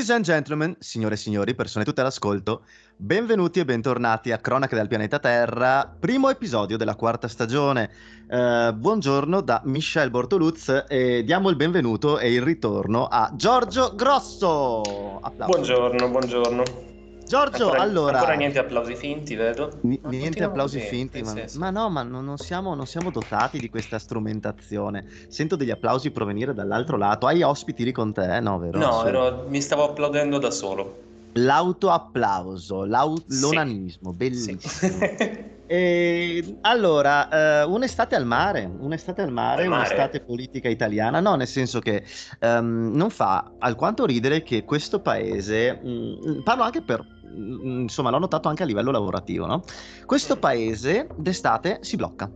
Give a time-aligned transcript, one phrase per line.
[0.00, 2.62] Ladies and gentlemen, signore e signori, persone tutte all'ascolto,
[2.96, 7.90] benvenuti e bentornati a Cronache del pianeta Terra, primo episodio della quarta stagione.
[8.26, 15.20] Eh, buongiorno da Michel Bortoluz e diamo il benvenuto e il ritorno a Giorgio Grosso.
[15.20, 15.52] Applausi.
[15.52, 16.89] Buongiorno, buongiorno.
[17.30, 18.18] Giorgio, ancora, allora...
[18.18, 19.78] Ancora niente applausi finti, vedo.
[19.82, 23.60] N- niente applausi così, finti, ma, ma, no, ma non, non, siamo, non, siamo, dotati
[23.60, 25.04] di questa strumentazione.
[25.28, 27.28] Sento degli applausi provenire dall'altro lato.
[27.28, 28.76] Hai ospiti lì con te, no, vero?
[28.76, 31.02] No, ero, mi stavo applaudendo da solo.
[31.34, 33.40] L'autoapplauso, l'au- sì.
[33.40, 34.58] l'onanismo, bellissimo.
[34.58, 35.58] Sì.
[35.70, 39.84] E, allora, uh, un'estate al mare, un'estate al mare, al mare.
[39.84, 42.02] un'estate politica italiana, no, nel senso che
[42.40, 48.18] um, non fa alquanto ridere che questo paese, mh, mm, parlo anche per, insomma, l'ho
[48.18, 49.62] notato anche a livello lavorativo, no?
[50.06, 50.38] Questo mm.
[50.38, 52.30] paese d'estate si blocca.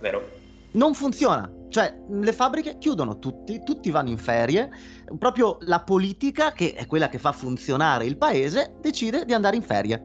[0.00, 0.36] Vero.
[0.72, 4.70] Non funziona, cioè le fabbriche chiudono tutti, tutti vanno in ferie,
[5.18, 9.62] proprio la politica, che è quella che fa funzionare il paese, decide di andare in
[9.62, 10.02] ferie.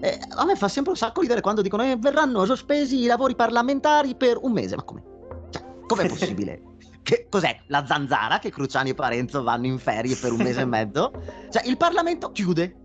[0.00, 3.34] Eh, a me fa sempre un sacco ridere quando dicono eh, verranno sospesi i lavori
[3.34, 4.76] parlamentari per un mese.
[4.76, 5.02] Ma come?
[5.50, 6.62] Cioè, com'è possibile?
[7.08, 7.60] Che cos'è?
[7.68, 11.10] La zanzara che Cruciani e Parenzo vanno in ferie per un mese e mezzo?
[11.50, 12.76] Cioè, il Parlamento chiude.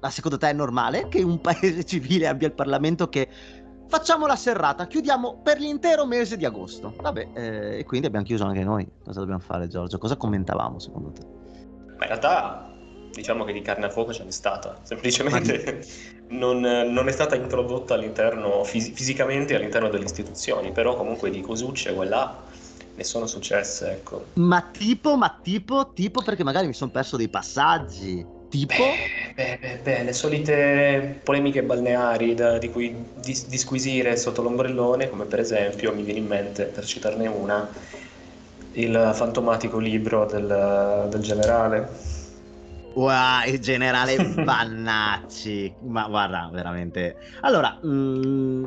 [0.00, 3.28] Ma secondo te è normale che un paese civile abbia il Parlamento che
[3.88, 6.94] facciamo la serrata, chiudiamo per l'intero mese di agosto.
[6.98, 8.90] Vabbè, eh, e quindi abbiamo chiuso anche noi.
[9.04, 9.98] Cosa dobbiamo fare, Giorgio?
[9.98, 11.26] Cosa commentavamo secondo te?
[11.88, 12.72] Ma in realtà
[13.12, 15.84] diciamo che di carne a fuoco ce n'è stata, semplicemente
[16.28, 21.94] non, non, è stata introdotta all'interno, fis- fisicamente all'interno delle istituzioni, però comunque di cosucce
[21.94, 22.44] quella
[22.96, 24.24] ne sono successe, ecco.
[24.34, 28.24] Ma tipo, ma tipo, tipo perché magari mi sono perso dei passaggi.
[28.48, 28.94] Tipo?
[29.34, 35.24] Beh, beh, beh, le solite polemiche balneari da, di cui dis- disquisire sotto l'ombrellone, come
[35.26, 37.68] per esempio, mi viene in mente, per citarne una,
[38.72, 42.14] il fantomatico libro del, del generale
[42.96, 45.76] Wow, il generale Vannacci.
[45.80, 47.16] Ma guarda, veramente.
[47.42, 48.64] Allora, mh, mm,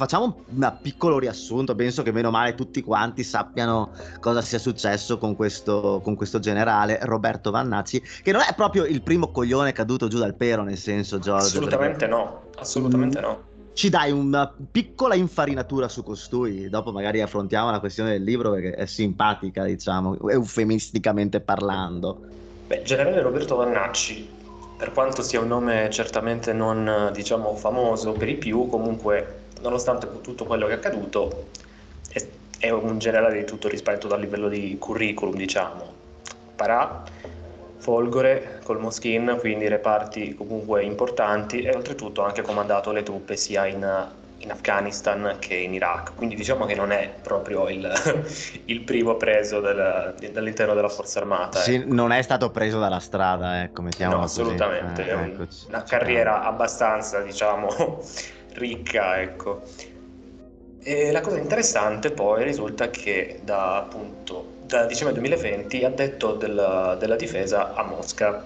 [0.00, 1.74] facciamo un piccolo riassunto.
[1.74, 6.98] Penso che meno male tutti quanti sappiano cosa sia successo con questo, con questo generale
[7.02, 11.18] Roberto Vannacci, che non è proprio il primo coglione caduto giù dal pero, nel senso,
[11.18, 11.46] Giorgio.
[11.46, 13.48] Assolutamente no, assolutamente no.
[13.74, 18.72] Ci dai una piccola infarinatura su costui, dopo magari affrontiamo la questione del libro perché
[18.72, 22.20] è simpatica, diciamo, eufemisticamente parlando.
[22.66, 24.28] Beh, generale Roberto Vannacci,
[24.76, 30.44] per quanto sia un nome certamente non diciamo famoso per i più, comunque nonostante tutto
[30.44, 31.46] quello che è accaduto
[32.12, 32.26] è,
[32.58, 35.98] è un generale di tutto rispetto dal livello di curriculum, diciamo.
[36.56, 37.02] Parà,
[37.78, 43.66] Folgore, col Moschin, quindi reparti comunque importanti e oltretutto ha anche comandato le truppe sia
[43.66, 47.92] in in Afghanistan che in Iraq, quindi diciamo che non è proprio il,
[48.66, 51.60] il primo preso del, dall'interno della forza armata.
[51.60, 51.92] Sì, ecco.
[51.92, 57.20] non è stato preso dalla strada, ecco, mettiamola no, assolutamente, eh, un, una carriera abbastanza,
[57.20, 58.02] diciamo,
[58.54, 59.62] ricca, ecco.
[60.82, 66.96] E la cosa interessante poi risulta che da appunto da dicembre 2020 ha detto della,
[66.98, 68.42] della difesa a Mosca.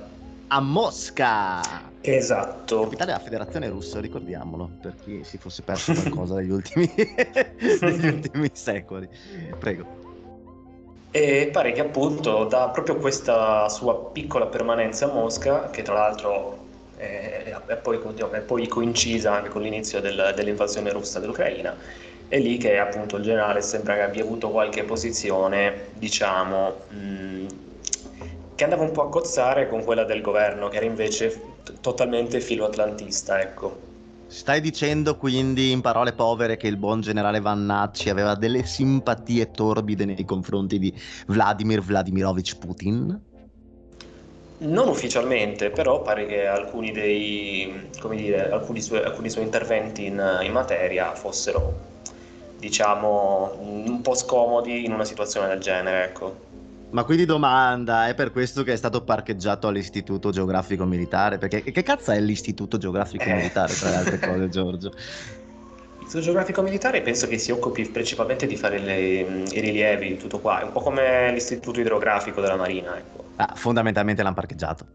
[0.48, 1.93] A Mosca!
[2.00, 2.82] Esatto.
[2.82, 8.50] Capitale della Federazione Russa, ricordiamolo, per chi si fosse perso qualcosa degli ultimi, degli ultimi
[8.53, 9.09] secoli.
[9.59, 10.03] Prego.
[11.10, 16.63] E pare che appunto da proprio questa sua piccola permanenza a Mosca, che tra l'altro
[16.97, 17.99] è, poi,
[18.32, 21.77] è poi, coincisa anche con l'inizio del, dell'invasione russa dell'Ucraina,
[22.28, 27.47] è lì che appunto il generale sembra che abbia avuto qualche posizione, diciamo, mh,
[28.55, 31.41] che andava un po' a cozzare con quella del governo, che era invece
[31.81, 33.93] totalmente filo-atlantista, ecco.
[34.26, 40.05] Stai dicendo quindi in parole povere che il buon generale Vannacci aveva delle simpatie torbide
[40.05, 40.93] nei confronti di
[41.26, 43.33] Vladimir Vladimirovich Putin?
[44.64, 50.52] Non ufficialmente, però pare che alcuni, dei, dire, alcuni, suoi, alcuni suoi, interventi in, in
[50.52, 51.81] materia fossero,
[52.58, 56.52] diciamo, un po' scomodi in una situazione del genere, ecco.
[56.90, 61.38] Ma quindi domanda, è per questo che è stato parcheggiato all'Istituto Geografico Militare?
[61.38, 63.34] Perché che cazzo è l'Istituto Geografico eh.
[63.34, 64.93] Militare, tra le altre cose, Giorgio?
[66.04, 70.60] L'Istituto Geografico Militare penso che si occupi principalmente di fare le, i rilievi, tutto qua,
[70.60, 73.24] è un po' come l'Istituto Idrografico della Marina, ecco.
[73.36, 74.86] Ah, fondamentalmente l'hanno parcheggiato.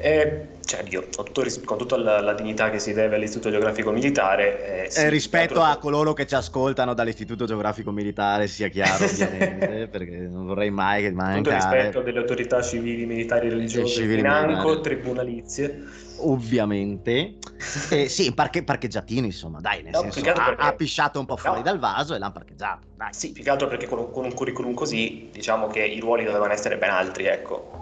[0.00, 3.90] Eh, cioè, io, con, tutto, con tutta la, la, dignità che si deve all'Istituto Geografico
[3.90, 4.84] Militare.
[4.84, 9.88] Eh, sì, eh, rispetto a coloro che ci ascoltano dall'Istituto Geografico Militare, sia chiaro, ovviamente,
[9.90, 11.42] perché non vorrei mai che mancare.
[11.42, 15.84] Tutto rispetto delle autorità civili, militari, religiose, financo, tribunalizie.
[16.22, 17.34] Ovviamente,
[17.90, 20.62] eh, sì, parche, parcheggiatino, insomma, dai, nel no, senso, ha, perché...
[20.62, 21.64] ha, pisciato un po' fuori no.
[21.64, 22.86] dal vaso e l'ha parcheggiato.
[22.96, 23.12] Dai.
[23.12, 26.52] Sì, più che altro perché con, con un curriculum così, diciamo che i ruoli dovevano
[26.52, 27.79] essere ben altri, ecco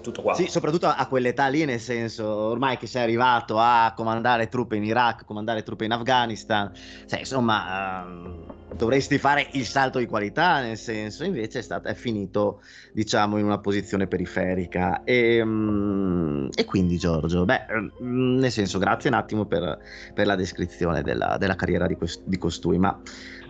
[0.00, 0.34] tutto qua.
[0.34, 4.84] Sì, soprattutto a quell'età lì, nel senso, ormai che sei arrivato a comandare truppe in
[4.84, 6.70] Iraq, comandare truppe in Afghanistan,
[7.06, 11.94] cioè, insomma, uh, dovresti fare il salto di qualità, nel senso, invece è, stato, è
[11.94, 12.62] finito,
[12.92, 15.02] diciamo, in una posizione periferica.
[15.04, 17.66] E, um, e quindi, Giorgio, beh,
[18.02, 19.78] mm, nel senso, grazie un attimo per,
[20.14, 23.00] per la descrizione della, della carriera di, quest- di costui, ma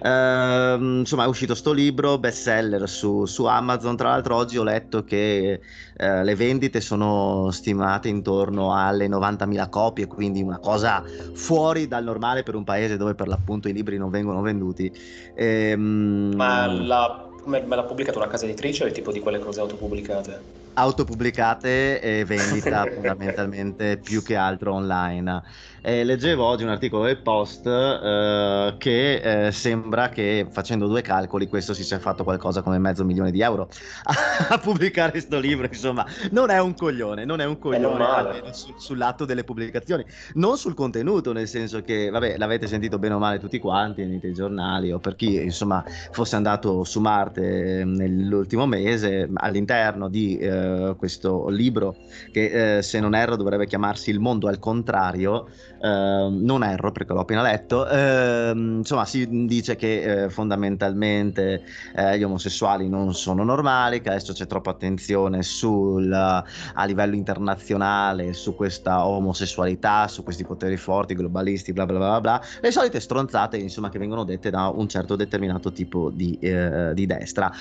[0.00, 3.96] Uh, insomma, è uscito sto libro, bestseller su, su Amazon.
[3.96, 5.60] Tra l'altro, oggi ho letto che
[5.98, 11.02] uh, le vendite sono stimate intorno alle 90.000 copie, quindi una cosa
[11.34, 14.92] fuori dal normale per un paese dove per l'appunto i libri non vengono venduti.
[15.34, 16.32] E, um...
[16.36, 20.58] Ma la, me l'ha pubblicato una casa editrice o è tipo di quelle cose autopubblicate?
[20.78, 25.42] autopubblicate e vendita fondamentalmente più che altro online.
[25.88, 31.48] E leggevo oggi un articolo del Post eh, che eh, sembra che facendo due calcoli
[31.48, 33.70] questo si sia fatto qualcosa come mezzo milione di euro
[34.50, 35.66] a, pubblicare questo libro.
[35.66, 40.04] Insomma, non è un coglione, non è un coglione almeno su, sull'atto delle pubblicazioni,
[40.34, 44.34] non sul contenuto, nel senso che, vabbè, l'avete sentito bene o male tutti quanti nei
[44.34, 51.48] giornali o per chi insomma fosse andato su Marte nell'ultimo mese all'interno di eh, questo
[51.48, 51.96] libro
[52.30, 55.46] che eh, se non erro dovrebbe chiamarsi Il mondo al contrario
[55.80, 61.62] Uh, non erro perché l'ho appena letto, uh, insomma si dice che uh, fondamentalmente
[61.94, 68.32] eh, gli omosessuali non sono normali, che adesso c'è troppa attenzione sul, a livello internazionale
[68.32, 73.56] su questa omosessualità, su questi poteri forti, globalisti, bla bla bla bla, le solite stronzate
[73.56, 77.52] insomma che vengono dette da un certo determinato tipo di, eh, di destra.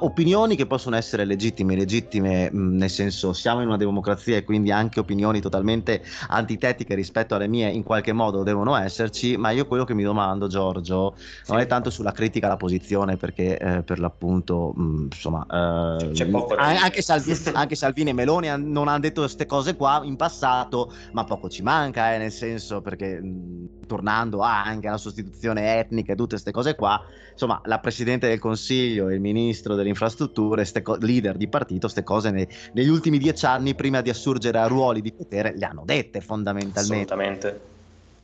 [0.00, 4.70] opinioni che possono essere legittime, legittime mh, nel senso siamo in una democrazia e quindi
[4.70, 9.84] anche opinioni totalmente antitetiche rispetto alle mie in qualche modo devono esserci, ma io quello
[9.84, 11.50] che mi domando, Giorgio, sì.
[11.50, 16.10] non è tanto sulla critica alla posizione, perché eh, per l'appunto, mh, mm, insomma, eh,
[16.12, 20.16] c'è poco anche, Salvini, anche, Salvini, e Meloni non hanno detto queste cose qua in
[20.16, 25.78] passato, ma poco ci manca, eh, nel senso, perché mh, mm, tornando anche alla sostituzione
[25.78, 27.00] etnica e tutte queste cose qua,
[27.32, 32.02] insomma, la Presidente del Consiglio e il Ministro delle Infrastrutture, co- leader di partito, queste
[32.02, 35.82] cose ne, negli ultimi dieci anni, prima di assurgere a ruoli di potere, le hanno
[35.84, 37.12] dette fondamentalmente.
[37.12, 37.53] Assolutamente.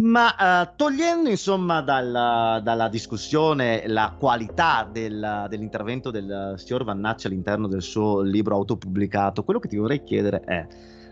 [0.02, 7.68] Ma uh, togliendo insomma dalla, dalla, discussione la qualità del, dell'intervento del signor Vannacci all'interno
[7.68, 10.66] del suo libro autopubblicato, quello che ti vorrei chiedere è: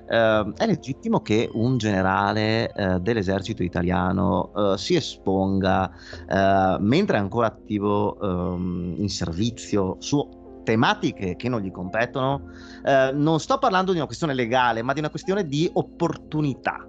[0.08, 5.90] uh, è legittimo che un generale uh, dell'esercito italiano si esponga
[6.81, 12.43] mentre è ancora attivo um, in servizio su tematiche che non gli competono?
[13.12, 16.87] non sto parlando di una questione legale, ma di una questione di opportunità.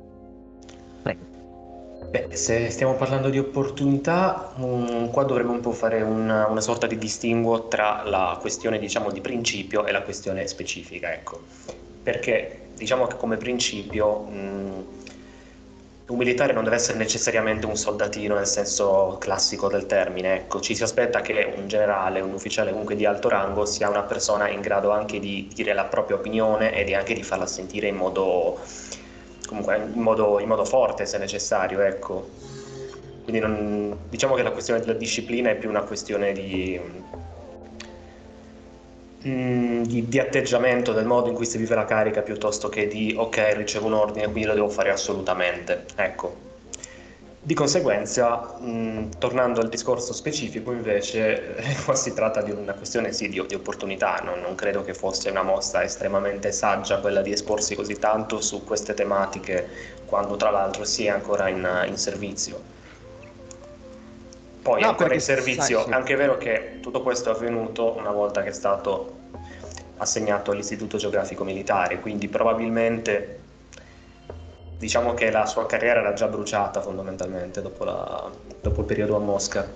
[2.10, 6.88] Beh, se stiamo parlando di opportunità, um, qua dovremmo un po' fare una, una, sorta
[6.88, 11.40] di distinguo tra la questione diciamo, di principio e la questione specifica, ecco.
[12.02, 14.86] Perché diciamo che come principio um,
[16.08, 20.60] un militare non deve essere necessariamente un soldatino nel senso classico del termine, ecco.
[20.62, 24.50] Ci si aspetta che un generale, un ufficiale comunque di alto rango sia una persona
[24.50, 28.60] in grado anche di dire la propria opinione e anche di farla sentire in modo
[29.50, 32.30] comunque in modo, in modo forte se necessario, ecco.
[33.24, 36.80] Quindi non, diciamo che la questione della disciplina è più una questione di,
[39.28, 43.14] mm, di, di, atteggiamento del modo in cui si vive la carica piuttosto che di
[43.18, 46.49] ok ricevo un ordine quindi lo devo fare assolutamente ecco
[47.50, 53.28] di conseguenza, mh, tornando al discorso specifico, invece, qua si tratta di una questione sì,
[53.28, 57.74] di, di opportunità, non, non, credo che fosse una mossa estremamente saggia quella di esporsi
[57.74, 59.68] così tanto su queste tematiche
[60.06, 62.62] quando tra l'altro si è ancora in, in servizio.
[64.62, 65.92] Poi no, ancora in servizio, sai, sì.
[65.92, 69.18] anche è vero che tutto questo è avvenuto una volta che è stato
[69.98, 73.39] assegnato all'Istituto Geografico Militare, quindi probabilmente
[74.80, 78.32] diciamo che la sua carriera era già bruciata fondamentalmente dopo, la,
[78.62, 79.70] dopo il periodo a Mosca.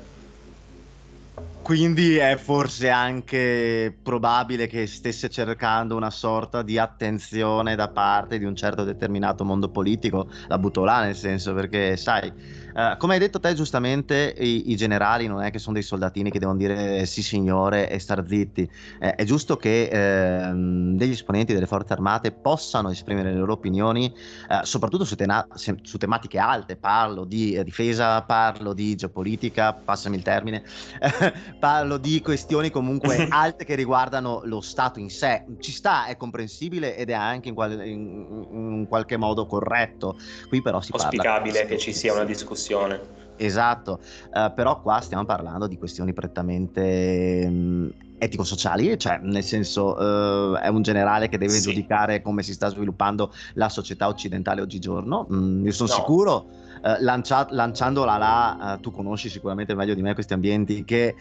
[1.61, 8.45] quindi è forse anche probabile che stesse cercando una sorta di attenzione da parte di
[8.45, 12.31] un certo determinato mondo politico, la butto là nel senso perché sai
[12.73, 16.31] Uh, come hai detto te giustamente, i, i, generali non è che sono dei soldatini
[16.31, 18.67] che devono dire sì signore e star zitti.
[18.99, 24.11] Eh, è giusto che eh, degli esponenti delle forze armate possano esprimere le loro opinioni,
[24.49, 26.75] eh, soprattutto su, tena- su, tematiche alte.
[26.75, 30.63] Parlo di eh, difesa, parlo di geopolitica, passami il termine,
[31.59, 35.43] parlo di questioni comunque alte che riguardano lo Stato in sé.
[35.59, 40.17] Ci sta, è comprensibile ed è anche in, qual- in, in qualche modo corretto.
[40.47, 41.67] Qui però si Auspicabile parla...
[41.67, 43.21] che ci sia una discussione discussione.
[43.35, 43.99] Esatto,
[44.33, 50.67] uh, però qua stiamo parlando di questioni prettamente um, etico-sociali, cioè nel senso uh, è
[50.67, 51.69] un generale che deve sì.
[51.69, 55.27] giudicare come si sta sviluppando la società occidentale oggigiorno.
[55.31, 55.95] Mm, io sono no.
[55.95, 56.45] sicuro,
[56.83, 61.15] uh, lancia- lanciandola là, tu conosci sicuramente meglio di me questi ambienti, che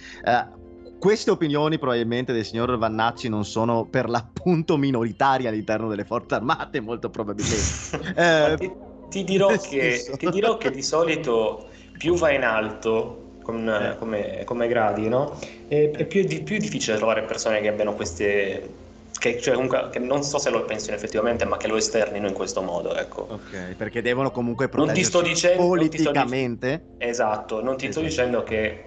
[0.99, 6.79] queste opinioni probabilmente del signor Vannacci non sono per l'appunto minoritarie all'interno delle forze armate,
[6.81, 8.15] molto probabilmente.
[8.15, 13.97] eh, ti dirò, che, ti dirò che di solito più va in alto con, eh.
[13.99, 15.39] come, come, gradi, no?
[15.69, 18.81] È, è più, di, più, difficile trovare persone che abbiano queste.
[19.19, 22.35] Che, cioè, comunque, che non so se lo pensino effettivamente, ma che lo esternino in
[22.35, 22.97] questo modo.
[22.97, 23.27] Ecco.
[23.31, 26.69] Ok, perché devono comunque proteggersi non ti sto dicendo, politicamente.
[26.69, 28.07] Non sto, esatto, non ti esatto.
[28.07, 28.85] sto dicendo che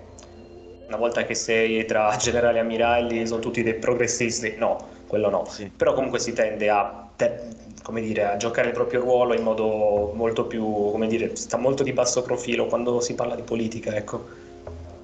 [0.87, 4.77] una volta che sei tra generali e ammiragli sono tutti dei progressisti, no,
[5.07, 5.45] quello no.
[5.47, 5.71] Sì.
[5.75, 7.39] Però comunque si tende a te,
[7.85, 11.83] come dire, a giocare il proprio ruolo in modo molto più, come dire, sta molto
[11.83, 14.43] di basso profilo quando si parla di politica, ecco.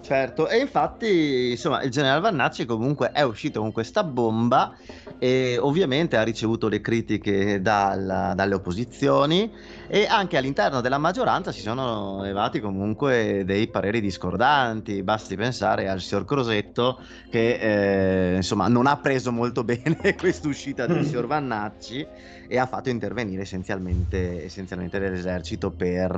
[0.01, 4.75] Certo, e infatti, insomma, il generale Vannacci comunque è uscito con questa bomba
[5.19, 9.53] e ovviamente ha ricevuto le critiche dal, dalle opposizioni
[9.87, 15.03] e anche all'interno della maggioranza si sono levati comunque dei pareri discordanti.
[15.03, 21.05] Basti pensare al signor Crosetto che eh, insomma non ha preso molto bene quest'uscita del
[21.05, 22.05] signor Vannacci
[22.51, 26.11] e ha fatto intervenire essenzialmente, essenzialmente l'esercito per,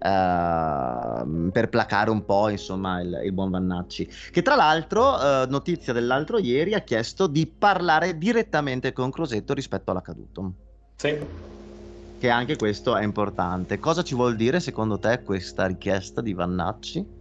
[0.00, 4.10] uh, per, placare un po' insomma, il, il, buon Vannacci.
[4.32, 9.92] Che tra l'altro, uh, notizia dell'altro ieri, ha chiesto di parlare direttamente con Crosetto rispetto
[9.92, 10.52] all'accaduto.
[10.96, 11.16] Sì.
[12.18, 13.78] Che anche questo è importante.
[13.78, 17.18] Cosa ci vuol dire secondo te questa richiesta di Vannacci?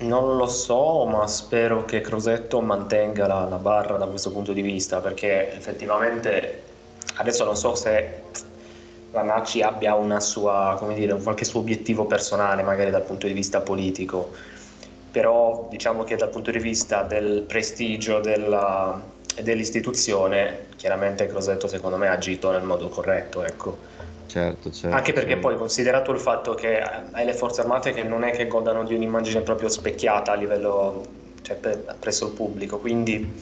[0.00, 4.60] Non lo so, ma spero che Crosetto mantenga la, la, barra da questo punto di
[4.60, 6.72] vista, perché effettivamente
[7.14, 8.22] adesso non so se
[9.10, 13.60] Vanacci abbia una sua, come dire, qualche suo obiettivo personale, magari dal punto di vista
[13.60, 14.32] politico,
[15.10, 19.00] però diciamo che dal punto di vista del prestigio della,
[19.40, 23.92] dell'istituzione, chiaramente Crosetto secondo me ha agito nel modo corretto, ecco.
[24.26, 25.46] Certo, certo, Anche perché certo.
[25.46, 28.94] poi considerato il fatto che hai le forze armate che non è che godano di
[28.94, 31.04] un'immagine proprio specchiata a livello,
[31.42, 33.32] cioè, presso il pubblico, quindi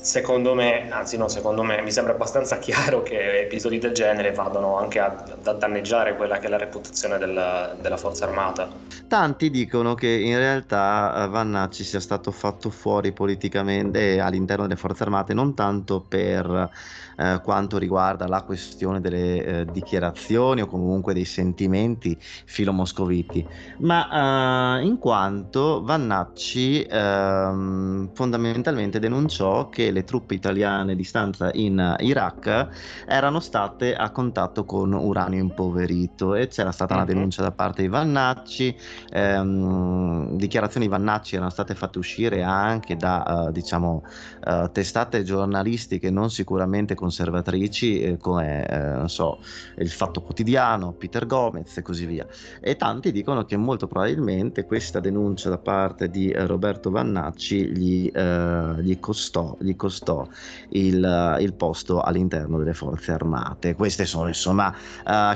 [0.00, 4.78] Secondo me, anzi no, secondo me mi sembra abbastanza chiaro che episodi del genere vadano
[4.78, 8.68] anche a, a danneggiare quella che è la reputazione della, della, forza armata.
[9.08, 15.02] Tanti dicono che in realtà eh, Vannacci sia stato fatto fuori politicamente all'interno delle forze
[15.02, 16.70] armate non tanto per
[17.18, 23.46] eh, quanto riguarda la questione delle eh, dichiarazioni o comunque dei sentimenti filo-moscoviti,
[23.78, 31.96] ma eh, in quanto Vannacci ehm, fondamentalmente denunciò che le truppe italiane di stanza in
[31.98, 32.68] Iraq
[33.06, 37.08] erano state a contatto con uranio impoverito e c'era stata una mhm.
[37.08, 38.76] denuncia da parte di Vannacci,
[39.10, 44.02] ehm, dichiarazioni di Vannacci erano state fatte uscire anche da uh, diciamo
[44.46, 49.38] uh, testate giornalistiche non sicuramente con conservatrici eh, come eh, so,
[49.78, 52.26] il Fatto Quotidiano, Peter Gomez e così via.
[52.60, 58.10] E tanti dicono che molto probabilmente questa denuncia da parte di eh, Roberto Vannacci gli,
[58.12, 60.26] eh, gli costò, gli costò
[60.70, 63.74] il, il, posto all'interno delle forze armate.
[63.74, 64.74] Queste sono insomma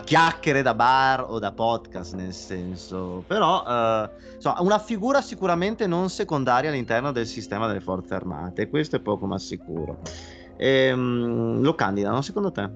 [0.04, 3.64] chiacchiere da bar o da podcast nel senso, però
[4.34, 9.26] insomma, una figura sicuramente non secondaria all'interno del sistema delle forze armate, questo è poco
[9.26, 10.00] ma sicuro.
[10.64, 12.70] Ehm, lo candidano secondo te?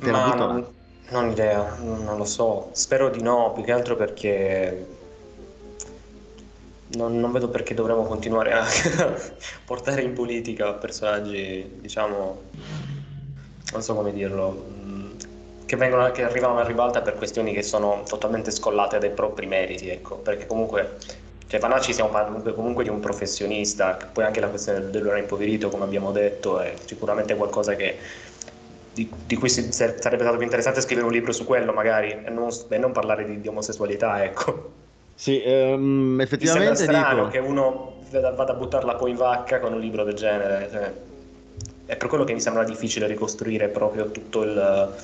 [0.00, 0.66] te Ma non,
[1.10, 2.70] non idea, non lo so.
[2.72, 4.86] Spero di no, più che altro perché
[6.94, 8.64] non, non vedo perché dovremmo continuare a
[9.66, 12.40] portare in politica personaggi, diciamo,
[13.72, 15.10] non so come dirlo, mm,
[15.66, 19.88] che, vengono, che arrivano a ribalta per questioni che sono totalmente scollate dai propri meriti,
[19.88, 20.96] ecco, perché comunque
[21.52, 25.84] cioè Panacci stiamo parlando comunque di un professionista, poi anche la questione dell'uranio impoverito, come
[25.84, 27.98] abbiamo detto, è sicuramente qualcosa che,
[28.94, 32.30] di, di, cui si, sarebbe stato più interessante scrivere un libro su quello magari, e
[32.30, 34.70] non, e non parlare di, di omosessualità, ecco.
[35.14, 37.28] Sì, um, effettivamente Mi strano dico...
[37.28, 40.68] che uno vada a buttarla poi in vacca con un libro del genere.
[40.72, 40.92] Cioè,
[41.84, 44.94] è per quello che mi sembra difficile ricostruire proprio tutto il,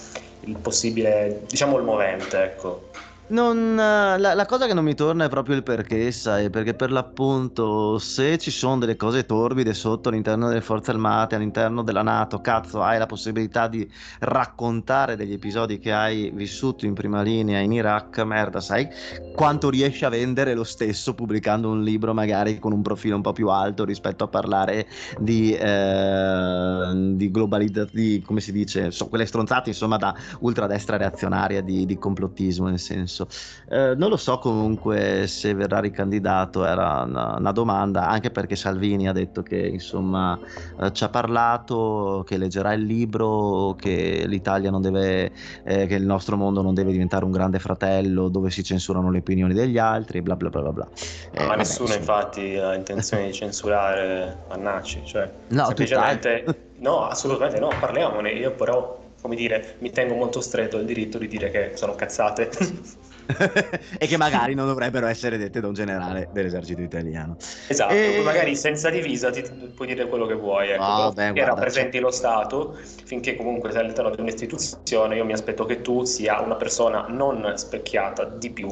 [0.45, 2.89] il possibile, diciamo il movente, ecco.
[3.31, 6.91] Non, la, la cosa che non mi torna è proprio il perché, sai, perché per
[6.91, 12.41] l'appunto se ci sono delle cose torbide sotto all'interno delle forze armate, all'interno della Nato,
[12.41, 13.87] cazzo, hai la possibilità di
[14.21, 18.89] raccontare degli episodi che hai vissuto in prima linea in Iraq, merda, sai
[19.35, 23.33] quanto riesci a vendere lo stesso pubblicando un libro magari con un profilo un po'
[23.33, 29.27] più alto rispetto a parlare di, eh, di globalizzazione, di, come si dice, so, quelle
[29.27, 33.29] stronzate insomma da ultradestra reazionaria di, di complottismo nel senso senso.
[33.69, 39.09] Eh, non lo so comunque se verrà ricandidato, era una, una, domanda, anche perché Salvini
[39.09, 40.39] ha detto che insomma
[40.81, 45.33] eh, ci ha parlato, che leggerà il libro, che l'Italia non deve,
[45.65, 49.19] eh, che il nostro mondo non deve diventare un grande fratello dove si censurano le
[49.19, 50.73] opinioni degli altri, bla bla bla bla.
[50.73, 50.89] bla.
[51.33, 52.21] Eh, ma nessuno insomma.
[52.21, 56.67] infatti ha intenzione di censurare Mannacci, cioè no, semplicemente...
[56.79, 61.27] No, assolutamente no, parliamone, io però come dire, mi tengo molto stretto il diritto di
[61.27, 62.51] dire che sono cazzate.
[63.99, 67.37] e che magari non dovrebbero essere dette da un generale dell'esercito italiano.
[67.67, 68.21] Esatto, e...
[68.25, 69.43] magari senza divisa ti
[69.75, 73.83] puoi dire quello che vuoi, ecco, oh, beh, che rappresenti lo Stato, finché comunque sei
[73.83, 78.69] all'interno di un'istituzione, io mi aspetto che tu sia una persona non specchiata di più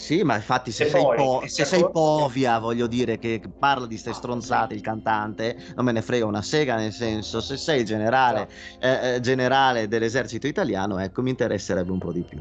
[0.00, 3.98] sì, ma infatti se, sei, poi, po- se sei povia, voglio dire, che parla di
[3.98, 8.48] ste stronzate il cantante, non me ne frega una sega, nel senso, se sei generale,
[8.80, 8.88] no.
[8.88, 12.40] eh, eh generale dell'esercito italiano, ecco, mi interesserebbe un po' di più.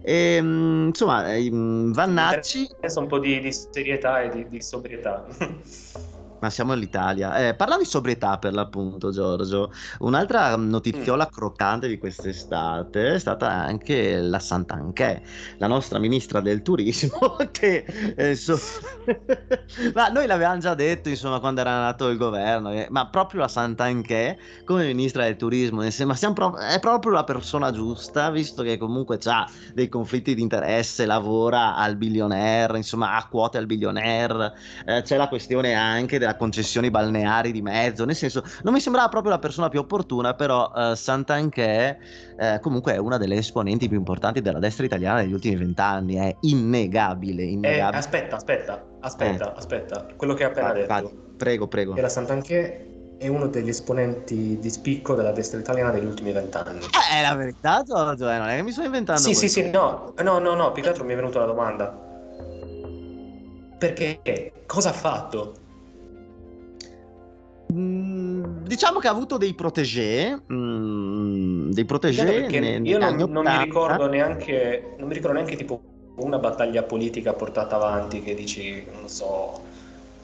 [0.00, 2.68] E, ehm, insomma, eh, Vannacci...
[2.78, 5.26] Adesso un po' di, di serietà e di, di sobrietà.
[6.40, 7.48] Ma siamo all'Italia.
[7.48, 9.72] Eh, parlavi di sobrietà per l'appunto, Giorgio.
[9.98, 11.34] Un'altra notiziola mm.
[11.34, 15.22] croccante di quest'estate è stata anche la Sant'Anché,
[15.58, 17.84] la nostra ministra del turismo, che
[18.16, 18.58] eh, so...
[19.94, 23.48] ma noi l'avevamo già detto, insomma, quando era nato il governo, eh, ma proprio la
[23.48, 29.18] Sant'Anché come ministra del turismo, ma pro- è proprio la persona giusta, visto che comunque
[29.24, 34.54] ha dei conflitti di interesse, lavora al billionaire, insomma, ha quote al billionaire,
[34.86, 39.08] eh, c'è la questione anche della concessioni balneari di mezzo, nel senso non mi sembrava
[39.08, 41.98] proprio la persona più opportuna, però uh, Sant'Anché
[42.38, 46.36] eh, comunque è una delle esponenti più importanti della destra italiana degli ultimi vent'anni, è
[46.40, 47.42] innegabile.
[47.42, 47.94] Eh, innegabile.
[47.94, 49.58] Eh, aspetta, aspetta, aspetta, eh.
[49.58, 50.92] aspetta, quello che hai appena vai, detto.
[50.92, 51.18] Vai.
[51.36, 51.94] Prego, prego.
[51.94, 56.78] La Sant'Anché è uno degli esponenti di spicco della destra italiana degli ultimi vent'anni.
[56.78, 59.20] Eh, è la verità, cioè, non è che mi sto inventando.
[59.20, 59.46] Sì, questo.
[59.46, 62.08] sì, sì, no, no, no, no, più che altro mi è venuta una domanda.
[63.78, 64.52] Perché?
[64.64, 65.54] Cosa ha fatto?
[67.72, 73.58] Mm, diciamo che ha avuto dei protégé, mm, dei protégé ne, io non, non, mi
[73.64, 75.80] ricordo neanche, non mi ricordo neanche tipo
[76.16, 79.62] una battaglia politica portata avanti che dici, non so,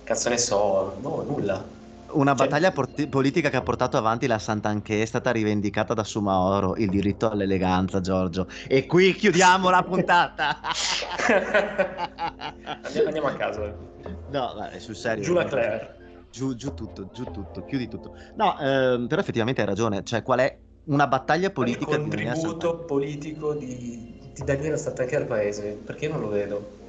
[0.03, 1.75] cazzo ne so, no, nulla.
[2.09, 2.47] Una cioè...
[2.47, 6.89] battaglia porti- politica che ha portato avanti la Sant'Anché è stata rivendicata da Sumaoro, il
[6.89, 8.49] diritto all'eleganza, Giorgio.
[8.67, 10.61] E qui chiudiamo la puntata.
[12.83, 13.93] andiamo, andiamo, a caso.
[14.31, 15.23] No, dai, sul serio.
[15.23, 16.06] Giù la Claire
[16.37, 18.13] giù, giù tutto, giù tutto, chiudi tutto.
[18.35, 23.55] No, ehm, però effettivamente hai ragione, cioè qual è una battaglia politica il contributo politico
[23.55, 26.86] di, di Daniele Sant'Anche al paese, perché io non lo vedo.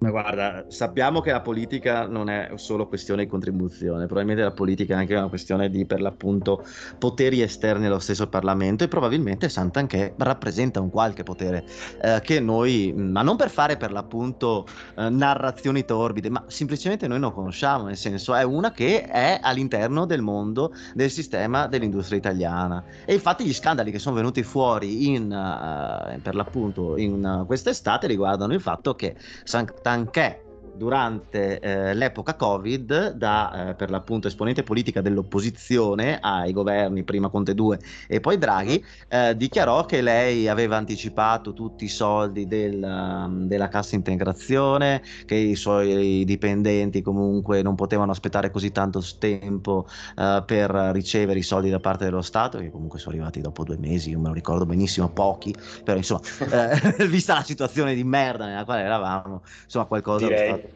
[0.00, 4.94] Ma guarda, sappiamo che la politica non è solo questione di contribuzione, probabilmente la politica
[4.94, 6.64] è anche una questione di, per l'appunto,
[6.98, 11.66] poteri esterni allo stesso Parlamento e probabilmente Sant'Anché rappresenta un qualche potere
[12.00, 17.20] eh, che noi, ma non per fare per l'appunto eh, narrazioni torbide, ma semplicemente noi
[17.20, 22.82] non conosciamo, nel senso è una che è all'interno del mondo del sistema dell'industria italiana.
[23.04, 28.06] E infatti gli scandali che sono venuti fuori in, uh, per l'appunto in uh, quest'estate
[28.06, 30.40] riguardano il fatto che Sant'Anché anche
[30.80, 37.54] durante eh, l'epoca Covid da eh, per l'appunto esponente politica dell'opposizione ai governi, prima Conte
[37.54, 43.46] 2 e poi Draghi, eh, dichiarò che lei aveva anticipato tutti i soldi del, um,
[43.46, 50.42] della cassa integrazione, che i suoi dipendenti comunque non potevano aspettare così tanto tempo uh,
[50.46, 54.08] per ricevere i soldi da parte dello Stato, che comunque sono arrivati dopo due mesi,
[54.08, 56.22] io me lo ricordo benissimo, pochi, però insomma,
[56.98, 60.26] eh, vista la situazione di merda nella quale eravamo, insomma qualcosa...
[60.26, 60.69] Direi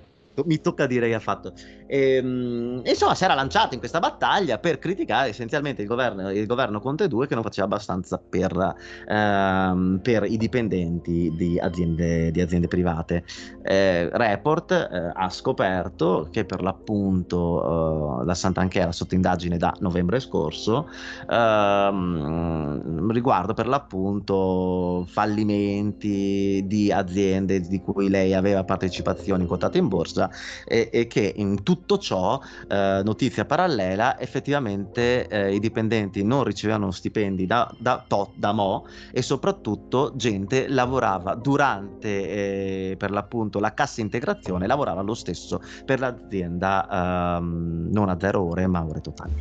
[0.47, 1.53] mi tocca dire che ha fatto.
[1.87, 6.47] E, ehm, insomma, si era lanciato in questa battaglia per criticare essenzialmente il governo, il
[6.47, 8.75] governo Conte 2 che non faceva abbastanza per,
[9.07, 13.25] ehm, per i dipendenti di aziende, di aziende private.
[13.63, 19.75] Eh, Report eh, ha scoperto che per l'appunto eh, la Sant'Anche era sotto indagine da
[19.81, 20.89] novembre scorso
[21.29, 30.31] ehm, riguardo per l'appunto fallimenti di aziende di cui lei aveva partecipazioni quotate in borsa
[30.65, 36.93] e, e che in tutto ciò, eh, notizia parallela, effettivamente eh, i dipendenti non ricevevano
[36.93, 43.75] stipendi da, da, tot, da mo e soprattutto gente lavorava durante eh, per l'appunto la
[43.75, 49.01] cassa integrazione, lavorava lo stesso per l'azienda ehm, non a zero ore ma a ore
[49.01, 49.35] totali.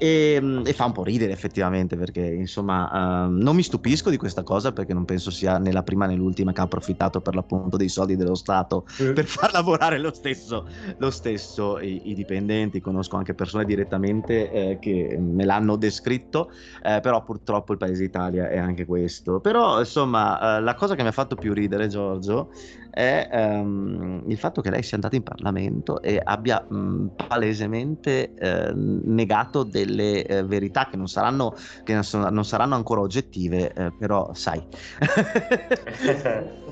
[0.00, 4.16] E, ehm, e, fa un po' ridere effettivamente perché insomma uh, non mi stupisco di
[4.16, 7.34] questa cosa perché non penso sia né la prima né l'ultima che ha approfittato per
[7.34, 9.12] l'appunto dei soldi dello Stato mm.
[9.12, 14.78] per far lavorare lo stesso, lo stesso i, i, dipendenti conosco anche persone direttamente eh,
[14.80, 16.50] che me l'hanno descritto
[16.82, 21.02] eh, però purtroppo il paese Italia è anche questo però insomma uh, la cosa che
[21.02, 22.52] mi ha fatto più ridere Giorgio
[22.90, 28.72] è um, il fatto che lei sia andata in Parlamento e abbia mh, palesemente eh,
[28.74, 33.92] negato delle eh, verità che non saranno, che non, sono, non saranno ancora oggettive, eh,
[33.98, 34.62] però sai.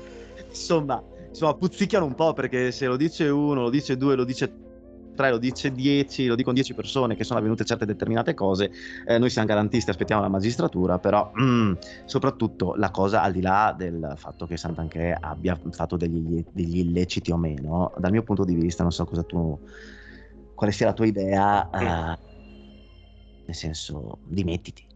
[0.47, 4.67] insomma, insomma, puzzicchiano un po' perché se lo dice uno, lo dice due, lo dice
[5.19, 8.71] 3, lo dice 10, lo dicono 10 persone che sono avvenute certe determinate cose,
[9.05, 11.73] eh, noi siamo garantisti, aspettiamo la magistratura, però mm,
[12.05, 17.31] soprattutto la cosa al di là del fatto che Sant'Anché abbia fatto degli, degli, illeciti
[17.31, 19.59] o meno, dal mio punto di vista, non so cosa tu,
[20.55, 22.19] quale sia la tua idea, eh,
[23.45, 24.87] nel senso, dimettiti.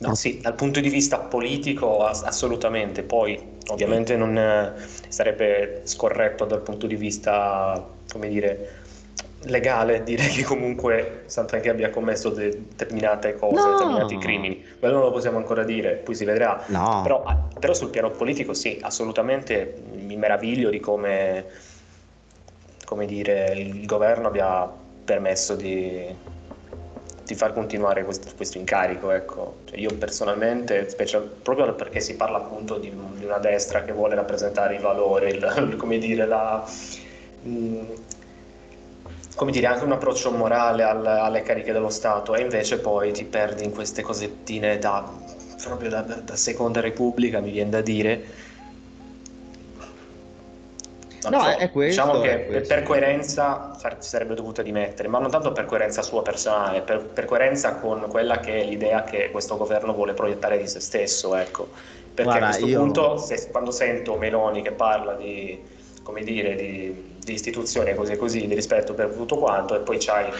[0.00, 4.74] No, sì, dal punto di vista politico assolutamente, poi ovviamente non eh,
[5.08, 8.86] sarebbe scorretto dal punto di vista, come dire,
[9.42, 13.72] legale dire che comunque Sant'Anche abbia commesso determinate cose, no.
[13.72, 14.64] determinati crimini.
[14.78, 16.64] Quello non lo possiamo ancora dire, poi si vedrà.
[16.66, 17.00] No.
[17.02, 17.24] Però,
[17.58, 21.44] però, sul piano politico sì, assolutamente mi meraviglio di come,
[22.84, 24.68] come dire, il governo abbia
[25.04, 26.04] permesso di,
[27.24, 29.12] di far continuare questo, questo incarico.
[29.12, 29.58] Ecco.
[29.66, 34.16] Cioè io personalmente, special, proprio perché si parla appunto di, di, una destra che vuole
[34.16, 36.68] rappresentare i valori, il, come dire, la...
[37.42, 37.82] Mh,
[39.38, 43.24] come dire, anche un approccio morale al, alle cariche dello Stato e invece poi ti
[43.24, 45.08] perdi in queste cosettine da,
[45.62, 48.24] proprio da, da seconda repubblica, mi viene da dire.
[51.30, 52.02] No, so, è questo.
[52.02, 56.22] Diciamo che per, per, coerenza si sarebbe dovuta dimettere, ma non tanto per coerenza sua
[56.22, 60.66] personale, per, per, coerenza con quella che è l'idea che questo governo vuole proiettare di
[60.66, 61.68] se stesso, ecco.
[62.12, 62.80] Perché Guarda, a questo io...
[62.80, 65.62] punto, se, quando sento Meloni che parla di,
[66.08, 69.98] come dire, di di istituzioni così e così, di rispetto per tutto quanto, e poi
[69.98, 70.32] c'hai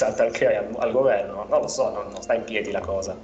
[0.00, 3.18] anche al, al governo, non lo so, non, non sta in piedi la cosa.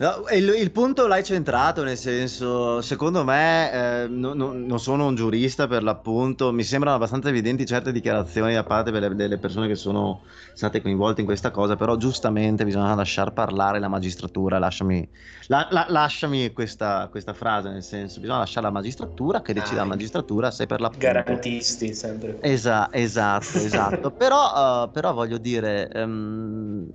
[0.00, 5.06] No, il, il, punto l'hai centrato, nel senso, secondo me, eh, no, no, non sono
[5.06, 9.66] un giurista per l'appunto, mi sembrano abbastanza evidenti certe dichiarazioni da parte delle, delle, persone
[9.66, 10.22] che sono
[10.54, 15.08] state coinvolte in questa cosa, però giustamente bisogna lasciare parlare la magistratura, lasciami,
[15.48, 19.82] la, la, lasciami questa, questa, frase, nel senso, bisogna lasciare la magistratura che decida ah,
[19.82, 21.06] la magistratura se per l'appunto...
[21.06, 22.38] Garantisti sempre.
[22.40, 25.90] Esa, esatto, esatto, però, uh, però voglio dire...
[25.92, 26.86] Um,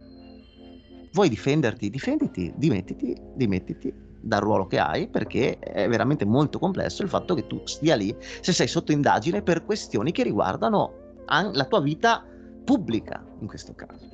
[1.13, 7.09] vuoi difenderti, difenditi, dimettiti, dimettiti dal ruolo che hai perché è veramente molto complesso il
[7.09, 11.81] fatto che tu stia lì se sei sotto indagine per questioni che riguardano la tua
[11.81, 12.25] vita
[12.63, 14.07] pubblica in questo caso.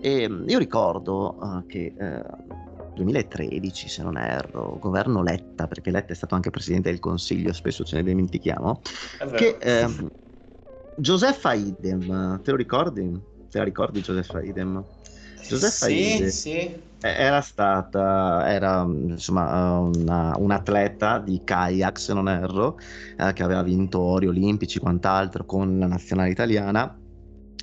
[0.00, 6.12] E ehm, io ricordo uh, che uh, 2013, se non erro, governo Letta, perché Letta
[6.12, 8.80] è stato anche presidente del Consiglio, spesso ce ne dimentichiamo,
[9.36, 9.86] che eh,
[10.96, 13.20] Giuseppa Idem, te lo ricordi?
[13.48, 14.84] Te la ricordi Giuseppa Idem?
[15.46, 16.82] Giuseppa sì, Ide sì.
[17.00, 22.78] era stata, era insomma una, un atleta di kayak se non erro,
[23.16, 26.94] eh, che aveva vinto ori olimpici e quant'altro con la nazionale italiana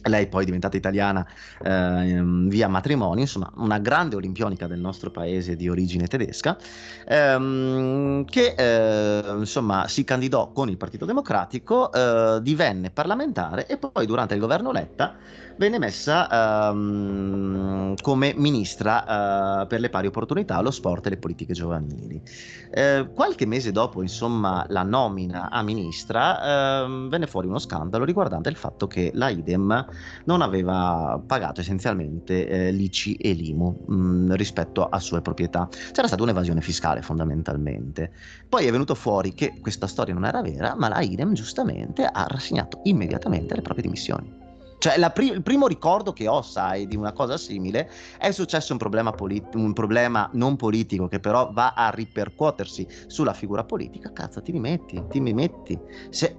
[0.08, 1.26] lei poi è diventata italiana
[1.64, 6.58] eh, via matrimonio, insomma una grande olimpionica del nostro paese di origine tedesca,
[7.06, 14.06] ehm, che eh, insomma si candidò con il Partito Democratico, eh, divenne parlamentare e poi
[14.06, 15.18] durante il governo Letta
[15.58, 21.54] venne messa ehm, come ministra eh, per le pari opportunità, lo sport e le politiche
[21.54, 22.22] giovanili.
[22.70, 28.50] Eh, qualche mese dopo, insomma, la nomina a ministra, ehm, venne fuori uno scandalo riguardante
[28.50, 29.86] il fatto che la IDEM
[30.26, 35.68] non aveva pagato essenzialmente eh, l'ICI e l'IMU mm, rispetto a sue proprietà.
[35.92, 38.12] C'era stata un'evasione fiscale fondamentalmente.
[38.48, 42.26] Poi è venuto fuori che questa storia non era vera, ma la IDEM giustamente ha
[42.28, 44.47] rassegnato immediatamente le proprie dimissioni.
[44.80, 48.78] Cioè, pri- il primo ricordo che ho, sai, di una cosa simile è successo un
[48.78, 54.12] problema, polit- un problema non politico che però va a ripercuotersi sulla figura politica.
[54.14, 55.80] Cazzo, ti rimetti, ti rimetti.
[56.10, 56.36] Se-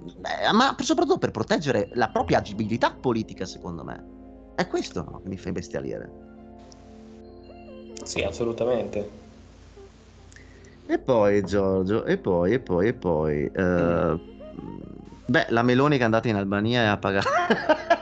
[0.47, 4.17] eh, ma soprattutto per proteggere la propria agibilità politica, secondo me.
[4.55, 6.09] È questo no, che mi fa imbestialire.
[8.03, 9.27] Sì, assolutamente.
[10.85, 13.51] E poi, Giorgio, e poi, e poi, e poi.
[13.53, 14.19] Uh,
[15.27, 17.27] beh, la Meloni che è andata in Albania e ha pagato.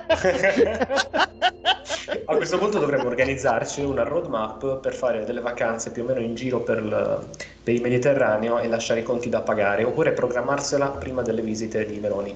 [2.25, 6.33] A questo punto dovremmo organizzarci una roadmap per fare delle vacanze più o meno in
[6.33, 7.27] giro per il,
[7.63, 11.99] per il Mediterraneo e lasciare i conti da pagare, oppure programmarsela prima delle visite di
[11.99, 12.35] Meloni.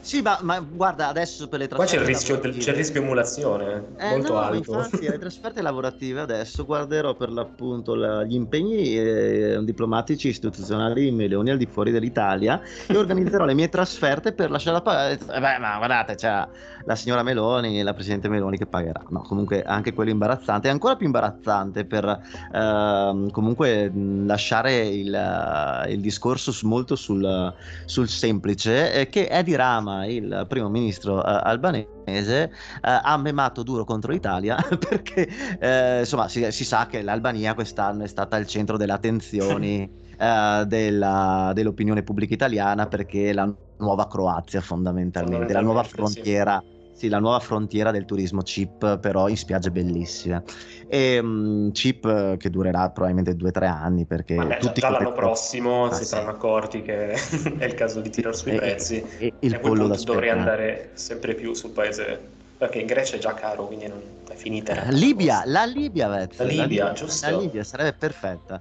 [0.00, 2.76] Sì, ma, ma, guarda, adesso per le trasferte Qua c'è il rischio, del, c'è il
[2.76, 4.72] rischio emulazione, eh, molto no, alto.
[4.72, 11.16] Infatti, le trasferte lavorative adesso guarderò per l'appunto la, gli impegni eh, diplomatici istituzionali in
[11.16, 15.12] milioni al di fuori dell'Italia e organizzerò le mie trasferte per lasciare pagare.
[15.12, 16.46] Eh, beh, ma guardate, c'è
[16.84, 19.02] la signora Meloni, la presidente Meloni che pagherà.
[19.08, 26.00] No, comunque anche quello imbarazzante, è ancora più imbarazzante per eh, comunque lasciare il, il
[26.00, 32.50] discorso molto sul, sul semplice, eh, che Edi Rama il primo ministro eh, albanese, eh,
[32.80, 38.08] ha memato duro contro l'Italia perché eh, insomma si, si, sa che l'Albania quest'anno è
[38.08, 39.88] stata al centro delle attenzioni
[40.18, 46.62] eh, della, dell'opinione pubblica italiana perché la nuova Croazia fondamentalmente, la nuova frontiera.
[46.62, 50.42] Sì la nuova frontiera del turismo chip, però in spiagge bellissime.
[50.86, 55.12] E um, chip che durerà probabilmente due o tre anni perché Ma tutti già l'anno
[55.12, 57.12] prossimo ah, si saranno accorti che
[57.56, 59.02] è il caso di tirare sui e, prezzi.
[59.16, 62.20] E, e il pollo da dovrei andare sempre più sul paese
[62.58, 64.84] perché in Grecia è già caro, quindi non è finita.
[64.90, 66.38] Libia, la Libia, Vez.
[66.38, 67.30] La Libia, la Libia, giusto.
[67.30, 68.60] La Libia sarebbe perfetta.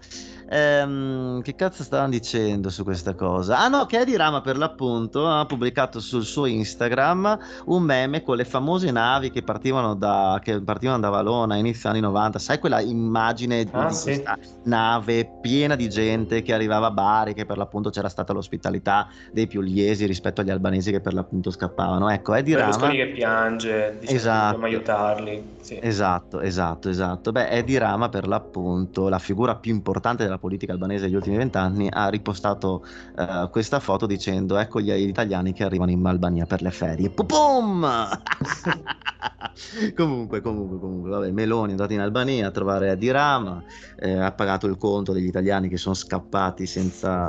[0.51, 3.59] Ehm, che cazzo stavano dicendo su questa cosa?
[3.59, 8.35] Ah no, che Eddie Rama per l'appunto ha pubblicato sul suo Instagram un meme con
[8.35, 12.39] le famose navi che partivano da, che partivano da Valona inizio anni 90.
[12.39, 14.03] Sai quella immagine ah, di sì.
[14.05, 19.07] questa nave piena di gente che arrivava a Bari, che per l'appunto c'era stata l'ospitalità
[19.31, 22.09] dei pugliesi rispetto agli albanesi che per l'appunto scappavano.
[22.09, 22.89] Ecco, Eddie Rama...
[22.89, 24.53] che piange, dice esatto.
[24.53, 25.57] dobbiamo aiutarli.
[25.69, 25.77] Sì.
[25.79, 27.31] Esatto, esatto, esatto.
[27.31, 31.87] Beh, Eddie Rama per l'appunto, la figura più importante della politica albanese degli ultimi vent'anni,
[31.91, 32.83] ha ripostato
[33.15, 37.11] uh, questa foto dicendo ecco gli italiani che arrivano in Albania per le ferie.
[37.11, 37.85] Pum!
[39.95, 43.63] comunque, comunque, comunque, vabbè, Meloni è andato in Albania a trovare Adirama,
[43.97, 47.27] eh, ha pagato il conto degli italiani che sono scappati senza,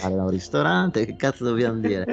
[0.00, 2.06] andare da un ristorante, che cazzo dobbiamo dire?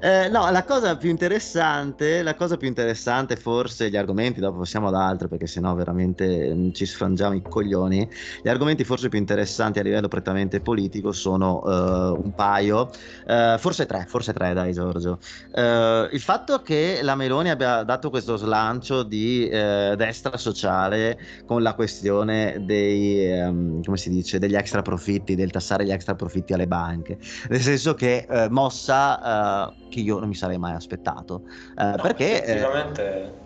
[0.00, 4.88] Eh, no, la cosa più interessante, la cosa più interessante forse, gli argomenti, dopo passiamo
[4.88, 8.08] ad altro perché sennò veramente mm, ci sfrangiamo i coglioni,
[8.42, 12.90] gli argomenti forse più interessanti a livello prettamente politico sono uh, un paio,
[13.26, 15.18] uh, forse tre, forse tre dai Giorgio.
[15.52, 21.74] Uh, il fatto che la Meloni abbia dato questo slancio di destra sociale con la
[21.74, 26.66] questione dei, um, come si dice, degli extra profitti, del tassare gli extra profitti alle
[26.66, 31.42] banche, nel senso che mossa che io non mi sarei mai aspettato,
[31.76, 32.42] no, perché...
[32.42, 33.44] Effettivamente...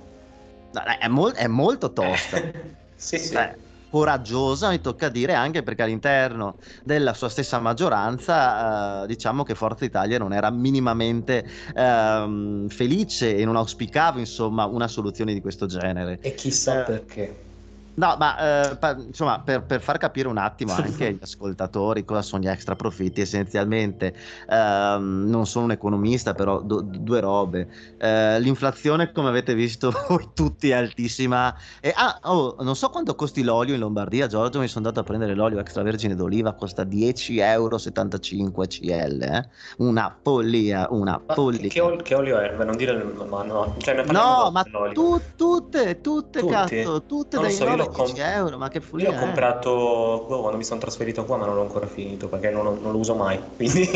[0.98, 2.38] È, mol- è, molto tosta.
[2.94, 3.34] sì, sì.
[3.34, 9.54] Beh, coraggiosa, mi tocca dire, anche perché all'interno della sua stessa maggioranza, eh, diciamo che
[9.56, 15.66] Forza Italia non era minimamente ehm, felice e non auspicava, insomma, una soluzione di questo
[15.66, 16.18] genere.
[16.22, 17.48] E chissà eh, perché.
[17.94, 22.22] No, ma eh, pa- insomma, per, per, far capire un attimo anche agli ascoltatori cosa
[22.22, 24.14] sono gli extra profitti, essenzialmente
[24.48, 27.68] ehm, non sono un economista, però do- due robe.
[27.98, 31.54] Eh, l'inflazione, come avete visto voi tutti, è altissima.
[31.80, 35.04] E, ah, oh, non so quanto costi l'olio in Lombardia, Giorgio, mi sono andato a
[35.06, 39.48] prendere l'olio extravergine d'oliva, costa 10,75 euro CL, eh?
[39.78, 41.68] una follia, una ma follia.
[41.68, 42.54] Che, olio, che olio è?
[42.64, 46.52] non dire, ma no, cioè, no ma tu, tutte, tutte, tutti?
[46.52, 49.10] cazzo, tutte non dai so, 9 comp- euro, ma che follia.
[49.10, 52.50] Io ho comprato boh, quando mi sono trasferito qua, ma non l'ho ancora finito perché
[52.50, 53.40] non, non lo uso mai.
[53.56, 53.88] Quindi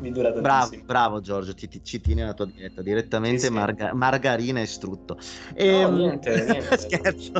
[0.00, 0.40] mi dura tantissimo.
[0.40, 3.52] Bravo, bravo Giorgio, ti, ti, ci tieni la tua dieta direttamente sì, sì.
[3.52, 5.18] Marga- margarina e strutto.
[5.54, 6.76] E, no, ehm, niente, niente.
[6.78, 7.32] Scherzo.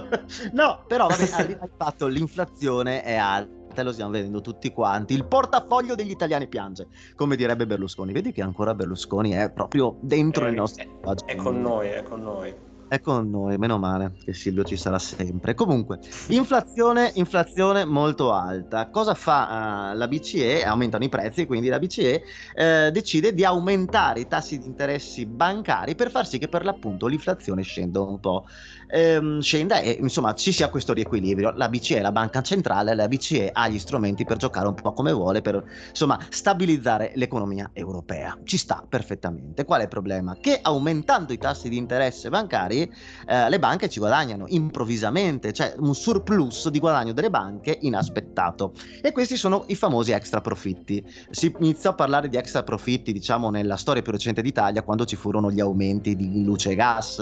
[0.52, 5.14] No, però vabbè, al fatto l'inflazione è alta te lo stiamo vedendo tutti quanti.
[5.14, 8.12] Il portafoglio degli italiani piange, come direbbe Berlusconi.
[8.12, 12.02] Vedi che ancora Berlusconi è proprio dentro eh, il nostro è, è con noi, è
[12.02, 12.68] con noi.
[12.90, 15.54] È con noi, meno male che Silvio ci sarà sempre.
[15.54, 16.00] Comunque,
[16.30, 18.90] inflazione, inflazione molto alta.
[18.90, 20.64] Cosa fa uh, la BCE?
[20.64, 22.22] Aumentano i prezzi, quindi la BCE
[22.56, 27.06] uh, decide di aumentare i tassi di interessi bancari per far sì che per l'appunto
[27.06, 28.46] l'inflazione scenda un po'
[28.92, 31.52] ehm, scenda e insomma ci sia questo riequilibrio.
[31.54, 34.92] La BCE è la banca centrale, la BCE ha gli strumenti per giocare un po'
[34.92, 38.36] come vuole, per insomma stabilizzare l'economia europea.
[38.44, 39.64] Ci sta perfettamente.
[39.64, 40.36] Qual è il problema?
[40.40, 42.90] Che aumentando i tassi di interesse bancari
[43.26, 48.72] eh, le banche ci guadagnano improvvisamente, cioè un surplus di guadagno delle banche inaspettato.
[49.00, 51.04] E questi sono i famosi extra profitti.
[51.30, 55.16] Si iniziò a parlare di extra profitti, diciamo, nella storia più recente d'Italia quando ci
[55.16, 57.18] furono gli aumenti di luce e gas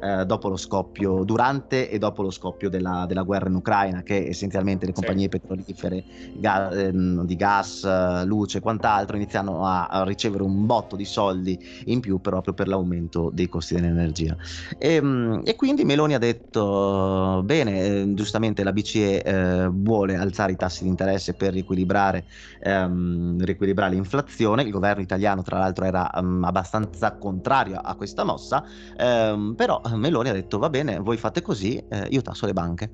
[0.00, 4.28] eh, dopo lo scoppio durante e dopo lo scoppio della, della guerra in Ucraina, che
[4.28, 5.28] essenzialmente le compagnie sì.
[5.28, 11.04] petrolifere ga, ehm, di gas, luce e quant'altro iniziano a, a, ricevere un botto di
[11.04, 14.36] soldi in più proprio per l'aumento dei costi dell'energia.
[14.78, 20.52] E, ehm, e quindi Meloni ha detto, bene, eh, giustamente la BCE eh, vuole alzare
[20.52, 22.24] i tassi di interesse per riequilibrare,
[22.60, 28.64] ehm, riequilibrare l'inflazione, il governo italiano tra l'altro era um, abbastanza contrario a questa mossa,
[28.96, 32.90] ehm, però Meloni ha detto va bene, voi fate così, eh, io tasso le banche.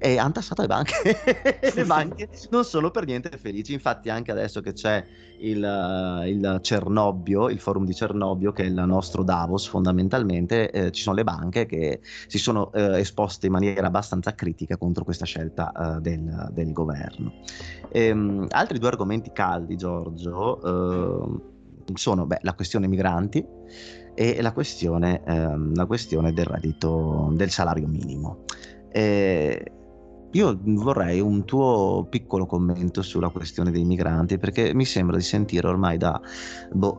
[0.00, 0.94] E hanno tassato le banche.
[1.74, 3.72] le banche non sono per niente felici.
[3.72, 5.04] Infatti, anche adesso che c'è
[5.40, 10.92] il, uh, il Cernobbio, il forum di Cernobbio, che è il nostro Davos, fondamentalmente, eh,
[10.92, 15.24] ci sono le banche che si sono eh, esposte in maniera abbastanza critica contro questa
[15.24, 17.32] scelta uh, del, del, governo.
[17.90, 23.44] E, um, altri due argomenti caldi, Giorgio, uh, sono beh, la questione migranti
[24.18, 28.44] e la questione, ehm, la questione del reddito del salario minimo.
[28.90, 29.72] E
[30.32, 35.68] io vorrei un tuo piccolo commento sulla questione dei migranti perché mi sembra di sentire
[35.68, 36.20] ormai da
[36.72, 36.96] boh,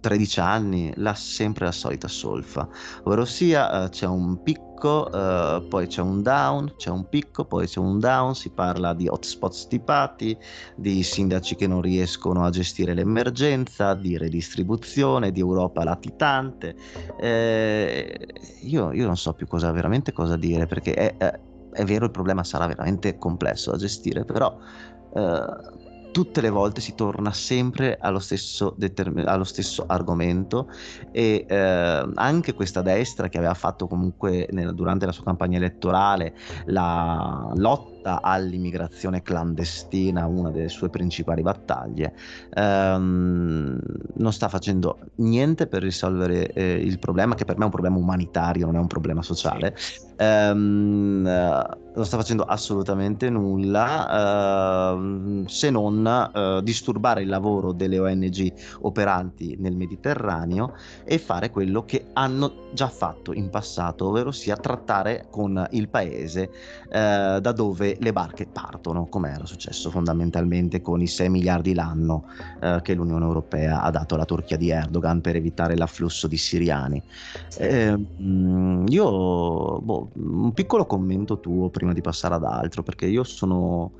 [0.00, 2.68] 13 anni la, sempre la solita solfa,
[3.02, 7.66] ovvero sia uh, c'è un picco, uh, poi c'è un down, c'è un picco, poi
[7.66, 10.36] c'è un down, si parla di hotspot stipati,
[10.76, 16.76] di sindaci che non riescono a gestire l'emergenza, di redistribuzione, di Europa latitante.
[17.18, 18.28] Eh,
[18.62, 21.40] io, io, non so più cosa, veramente cosa dire perché è, è,
[21.72, 24.56] è, vero il problema sarà veramente complesso da gestire, però...
[25.10, 25.84] Uh,
[26.16, 30.66] tutte le volte si torna sempre allo stesso, determin- allo stesso argomento
[31.10, 36.34] e eh, anche questa destra che aveva fatto comunque nel, durante la sua campagna elettorale
[36.64, 42.14] la lotta lotta all'immigrazione clandestina, una delle sue principali battaglie,
[42.54, 43.78] ehm,
[44.14, 47.96] non sta facendo niente per risolvere eh, il problema, che per me è un problema
[47.96, 49.74] umanitario, non è un problema sociale.
[50.16, 51.22] Ehm,
[51.96, 59.56] non sta facendo assolutamente nulla eh, se non eh, disturbare il lavoro delle ONG operanti
[59.58, 65.66] nel Mediterraneo e fare quello che hanno già fatto in passato, ovvero sia trattare con
[65.70, 66.50] il paese
[66.90, 72.24] eh, da dove le barche partono, come era successo fondamentalmente con i 6 miliardi l'anno
[72.60, 77.02] eh, che l'Unione Europea ha dato alla Turchia di Erdogan per evitare l'afflusso di siriani.
[77.58, 78.06] Eh,
[78.86, 83.92] io, boh, un piccolo commento tuo prima di passare ad altro, perché io sono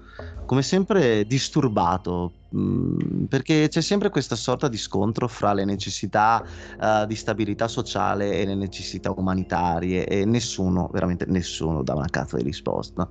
[0.46, 2.32] come sempre disturbato
[3.28, 6.42] perché c'è sempre questa sorta di scontro fra le necessità
[6.80, 12.37] uh, di stabilità sociale e le necessità umanitarie e nessuno, veramente nessuno dà una cazzo
[12.37, 13.11] di risposta.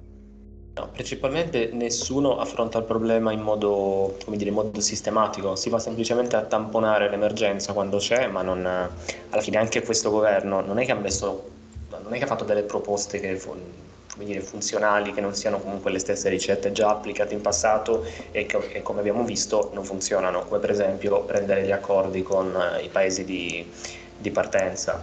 [0.77, 5.79] No, principalmente nessuno affronta il problema in modo, come dire, in modo sistematico, si va
[5.79, 10.83] semplicemente a tamponare l'emergenza quando c'è, ma non, alla fine anche questo governo non è
[10.83, 11.49] che ha messo,
[12.03, 15.91] non è che ha fatto delle proposte che, come dire, funzionali, che non siano comunque
[15.91, 20.43] le stesse ricette già applicate in passato e che, che come abbiamo visto non funzionano,
[20.43, 23.65] come per esempio prendere gli accordi con eh, i paesi di,
[24.17, 25.01] di partenza.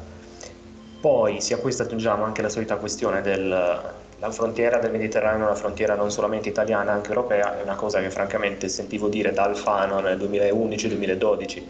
[1.00, 5.50] Poi, se a questo aggiungiamo anche la solita questione del la frontiera del Mediterraneo è
[5.50, 9.42] una frontiera non solamente italiana, anche europea, è una cosa che francamente sentivo dire da
[9.42, 11.62] Alfano nel 2011-2012.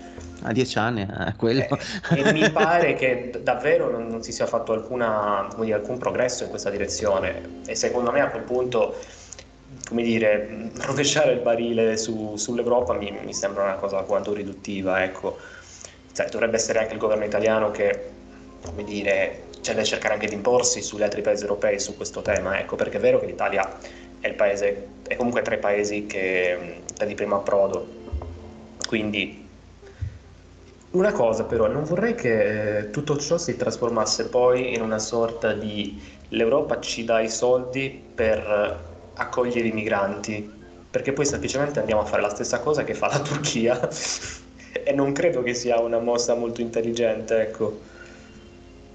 [0.43, 1.63] A dieci anni, eh, quello.
[1.63, 6.45] Eh, e mi pare che davvero non, non si sia fatto alcuna, dire, alcun progresso
[6.45, 8.97] in questa direzione e secondo me a quel punto
[9.89, 15.39] come dire, rovesciare il barile su, sull'Europa mi, mi, sembra una cosa quanto riduttiva, ecco.
[16.13, 18.11] Cioè, dovrebbe essere anche il governo italiano che,
[18.63, 22.59] come dire, c'è da cercare anche di imporsi sugli altri paesi europei su questo tema,
[22.59, 23.79] ecco, perché è vero che l'Italia
[24.19, 28.01] è il paese, è comunque tra i paesi che è di primo approdo.
[28.87, 29.49] Quindi
[30.91, 35.53] una cosa però, non vorrei che eh, tutto ciò si trasformasse poi in una sorta
[35.53, 35.99] di
[36.29, 40.51] l'Europa ci dà i soldi per accogliere i migranti,
[40.91, 43.89] perché poi semplicemente andiamo a fare la stessa cosa che fa la Turchia
[44.73, 47.91] e non credo che sia una mossa molto intelligente, ecco.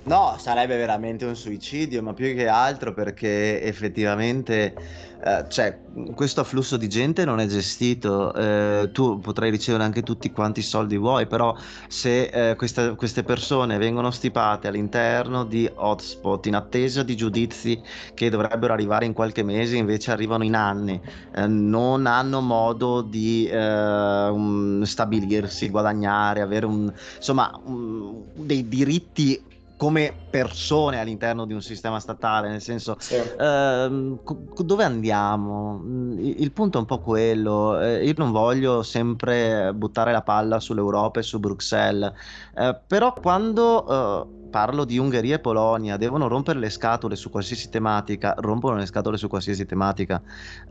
[0.08, 4.74] No, sarebbe veramente un suicidio, ma più che altro perché effettivamente
[5.22, 5.80] eh, cioè,
[6.16, 8.34] questo afflusso di gente non è gestito.
[8.34, 11.54] Eh, tu potrai ricevere anche tutti quanti soldi vuoi, però
[11.90, 17.82] se eh, questa, queste persone vengono stipate all'interno di hotspot in attesa di giudizi
[18.14, 21.02] che dovrebbero arrivare in qualche mese, invece arrivano in anni,
[21.36, 30.14] eh, non hanno modo di um, stabilirsi, guadagnare, avere un, insomma, un, dei diritti come
[30.30, 33.16] persone all'interno di un sistema statale, nel senso sì.
[33.16, 34.18] eh,
[34.66, 35.82] dove andiamo?
[36.18, 40.60] Il, il, punto è un po' quello, eh, io non voglio sempre buttare la palla
[40.60, 42.12] sull'Europa e su Bruxelles,
[42.56, 47.70] eh, però quando eh, parlo di Ungheria e Polonia, devono rompere le scatole su qualsiasi
[47.70, 50.22] tematica, rompono le scatole su qualsiasi tematica,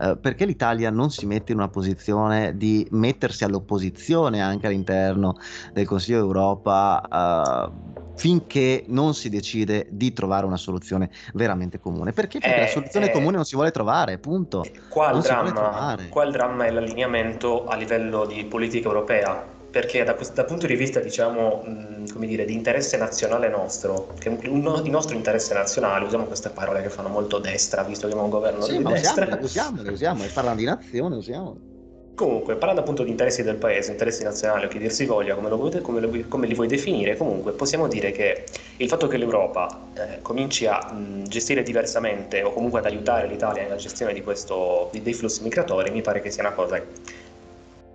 [0.00, 5.36] eh, perché l'Italia non si mette in una posizione di mettersi all'opposizione anche all'interno
[5.72, 12.12] del Consiglio d'Europa eh, finché non si decide di trovare una soluzione veramente comune.
[12.12, 12.38] Perché?
[12.38, 14.64] Perché eh, la soluzione eh, comune non si vuole trovare, punto.
[14.88, 20.16] Qua il, dramma, qua il dramma è l'allineamento a livello di politica europea perché da
[20.32, 24.90] dal punto di vista, diciamo, mh, come dire, di interesse nazionale nostro, che un, il
[24.90, 28.62] nostro interesse nazionale, usiamo queste parole che fanno molto destra, visto che abbiamo un governo
[28.62, 29.24] sì, di destra.
[29.24, 31.75] Usiamole, usiamole, usiamole, parlano di nazione, usiamole.
[32.16, 35.50] Comunque, parlando appunto di interessi del paese, interessi nazionali o che dir si voglia, come,
[35.50, 38.46] lo, come, lo, come, li vuoi definire, comunque possiamo dire che
[38.78, 43.64] il fatto che l'Europa eh, cominci a mh, gestire diversamente o comunque ad aiutare l'Italia
[43.64, 46.82] nella gestione di questo, di, dei flussi migratori mi pare che sia una cosa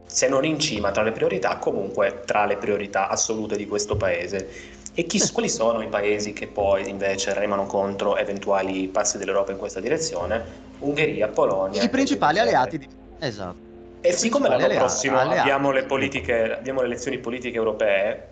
[0.05, 4.49] se non in cima tra le priorità, comunque tra le priorità assolute di questo paese.
[4.93, 9.57] E chi, quali sono i paesi che poi invece remano contro eventuali passi dell'Europa in
[9.57, 10.43] questa direzione?
[10.77, 11.81] Ungheria, Polonia.
[11.81, 12.87] I principali alleati di...
[13.17, 13.70] Esatto.
[14.01, 15.39] E siccome l'anno alleati, prossimo alleati.
[15.39, 18.29] Abbiamo, le politiche, abbiamo le elezioni politiche europee,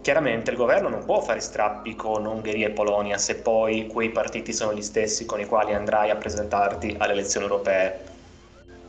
[0.00, 4.52] chiaramente il governo non può fare strappi con Ungheria e Polonia se poi quei partiti
[4.52, 8.12] sono gli stessi con i quali andrai a presentarti alle elezioni europee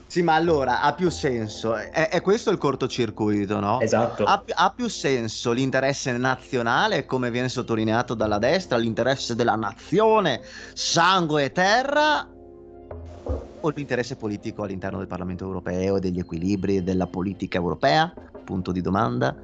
[0.07, 3.81] sì, ma allora ha più senso, è, è questo il cortocircuito, no?
[3.81, 4.23] Esatto.
[4.23, 10.41] Ha, ha, più senso l'interesse nazionale, come viene sottolineato dalla destra, l'interesse della nazione,
[10.73, 12.29] sangue e terra,
[13.61, 18.13] o l'interesse politico all'interno del Parlamento europeo e degli equilibri della politica europea?
[18.43, 19.35] Punto di domanda.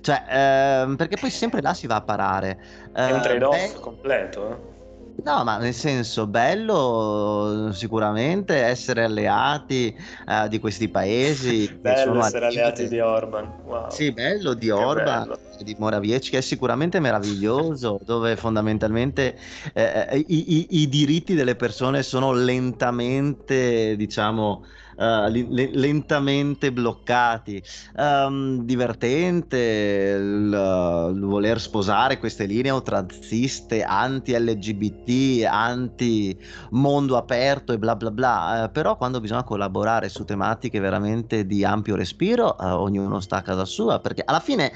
[0.00, 2.58] Cioè, ehm, perché poi sempre là si va a parare.
[2.92, 4.79] È un trade-off eh, completo, eh?
[5.22, 9.94] No, ma nel senso, bello sicuramente essere alleati
[10.26, 11.70] uh, di questi paesi.
[11.80, 13.52] bello essere alleati di Orban.
[13.64, 13.90] Wow.
[13.90, 15.38] Sì, bello di che Orban, bello.
[15.62, 19.36] di Morawiecki, è sicuramente meraviglioso, dove fondamentalmente
[19.74, 24.64] eh, eh, i, i, i, diritti delle persone sono lentamente, diciamo,
[25.00, 27.62] uh, lentamente bloccati.
[27.96, 38.10] Um, divertente il, il, voler sposare queste linee oltranziste anti-LGBT, anti-mondo aperto e bla bla
[38.10, 43.38] bla, uh, però quando bisogna collaborare su tematiche veramente di ampio respiro, uh, ognuno sta
[43.38, 44.72] a casa sua, perché alla fine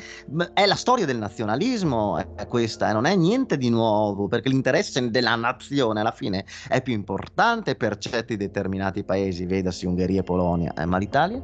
[0.55, 5.11] è la storia del nazionalismo, è questa, e non è niente di nuovo, perché l'interesse
[5.11, 10.23] della nazione alla fine è più importante per certi determinati paesi, vedasi Ungheria Ungheria e
[10.23, 11.43] Polonia, eh, ma l'Italia?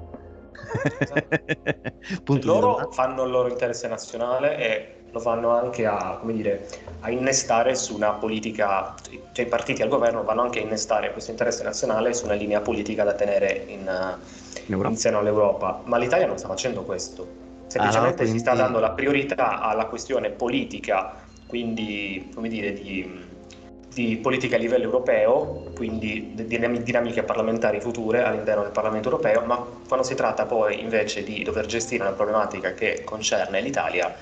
[0.99, 2.39] Esatto.
[2.43, 6.68] loro fanno il loro interesse nazionale e lo fanno anche a, come dire,
[7.01, 8.95] a innestare su una politica,
[9.33, 12.61] cioè i partiti al governo vanno anche a innestare questo interesse nazionale su una linea
[12.61, 13.91] politica da tenere in,
[14.66, 17.27] in, in seno all'Europa, ma l'Italia non sta facendo questo,
[17.66, 18.33] semplicemente ah, quindi...
[18.35, 21.16] si sta dando la priorità alla questione politica,
[21.49, 23.29] quindi come dire, di
[23.93, 30.07] di politica a livello europeo, quindi dinamiche parlamentari future all'interno del Parlamento europeo, ma quando
[30.07, 34.14] si tratta poi invece di dover gestire una problematica che concerne l'Italia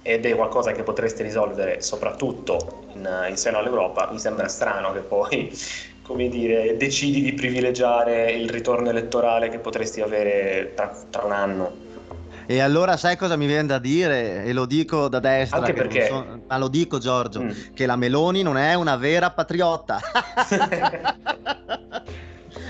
[0.00, 5.00] ed è qualcosa che potreste risolvere soprattutto in, in seno all'Europa, mi sembra strano che
[5.00, 5.52] poi
[6.02, 11.81] come dire, decidi di privilegiare il ritorno elettorale che potresti avere tra, tra un anno
[12.46, 14.44] e allora sai cosa mi viene da dire?
[14.44, 16.06] E lo dico da destra, Anche perché...
[16.06, 17.50] So, ma lo dico Giorgio, mm.
[17.74, 20.00] che la Meloni non è una vera patriotta.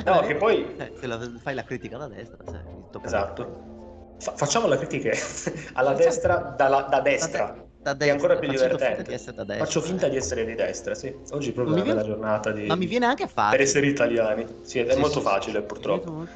[0.04, 0.74] no, che poi...
[0.76, 2.60] Eh, se la, fai la critica da destra, cioè,
[3.04, 3.70] Esatto.
[4.18, 5.10] Fa- facciamo la critica
[5.74, 7.56] alla destra dalla, da destra.
[7.82, 9.18] Da, destra, è ancora più divertente.
[9.58, 11.12] Faccio finta di essere di destra, sì.
[11.30, 12.66] Oggi proprio è una giornata di...
[12.66, 13.56] Ma mi viene anche facile.
[13.56, 14.46] Per essere italiani.
[14.62, 16.26] Sì, è sì, molto sì, facile sì, purtroppo.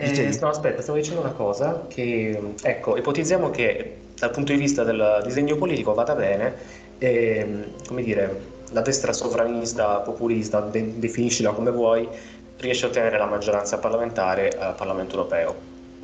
[0.00, 4.82] Eh, no, aspetta, stavo dicendo una cosa che, ecco, ipotizziamo che dal punto di vista
[4.82, 6.54] del disegno politico vada bene,
[6.98, 8.40] e, come dire,
[8.70, 12.08] la destra sovranista, populista, de- definiscila come vuoi,
[12.56, 15.54] riesce a ottenere la maggioranza parlamentare al Parlamento europeo.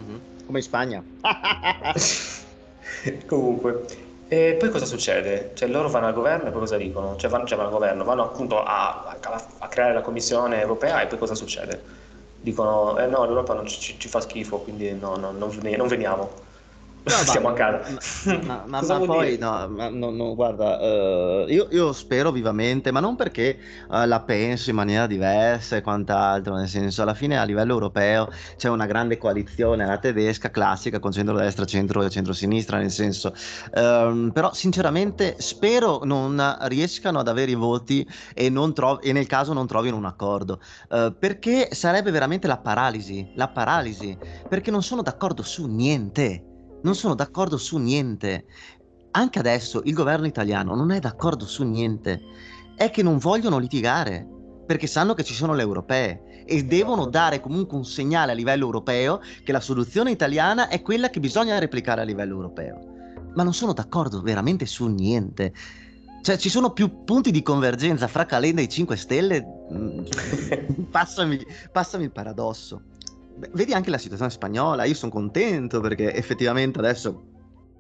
[0.03, 0.19] Mm-hmm.
[0.47, 1.03] Come in Spagna.
[3.27, 3.85] Comunque,
[4.29, 5.53] E poi cosa succede?
[5.55, 7.17] Cioè loro vanno al governo e poi cosa dicono?
[7.17, 11.01] Cioè vanno, cioè vanno al governo, vanno appunto a, a, a, creare la Commissione europea
[11.01, 12.05] e poi cosa succede?
[12.47, 16.46] Dicono, eh no, l'Europa non ci, ci fa schifo, quindi no, no, non, non veniamo.
[17.07, 17.89] No, Siamo a casa.
[18.43, 22.99] Ma, ma, ma poi, no, ma, no, no, guarda, uh, io, io, spero vivamente, ma
[22.99, 27.45] non perché uh, la penso in maniera diversa e quant'altro, nel senso, alla fine a
[27.45, 32.91] livello europeo c'è una grande coalizione, la tedesca, classica, con centro-destra, centro e centro-sinistra, nel
[32.91, 33.33] senso,
[33.75, 38.05] um, però sinceramente spero non riescano ad avere i voti
[38.35, 43.31] e, tro- e nel caso non trovino un accordo, uh, perché sarebbe veramente la paralisi,
[43.35, 46.47] la paralisi, perché non sono d'accordo su niente
[46.87, 48.45] non sono d'accordo su niente.
[49.11, 52.23] Anche adesso il governo italiano non è d'accordo su niente.
[52.77, 54.25] È che non vogliono litigare
[54.65, 58.67] perché sanno che ci sono le europee e devono dare comunque un segnale a livello
[58.67, 62.79] europeo che la soluzione italiana è quella che bisogna replicare a livello europeo.
[63.35, 65.53] Ma non sono d'accordo veramente su niente.
[66.23, 69.45] Cioè, ci sono più punti di convergenza fra Calenda e 5 Stelle.
[69.73, 70.05] Mm,
[70.91, 72.95] passami, passami il paradosso
[73.53, 77.35] vedi anche la situazione spagnola, io sono contento perché effettivamente adesso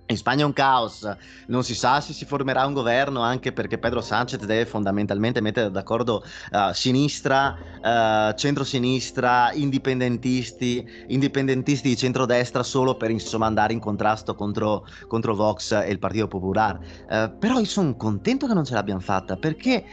[0.09, 1.09] in Spagna è un caos,
[1.49, 5.69] non si sa se si formerà un governo anche perché Pedro Sánchez deve fondamentalmente mettere
[5.71, 14.37] d'accordo uh, sinistra, uh, centrosinistra, indipendentisti, indipendentisti di centrodestra solo per insomma andare in contrasto
[14.37, 16.79] contro, contro Vox e il Partito Popolare.
[17.09, 19.85] Uh, però io sono contento che non ce l'abbiamo fatta perché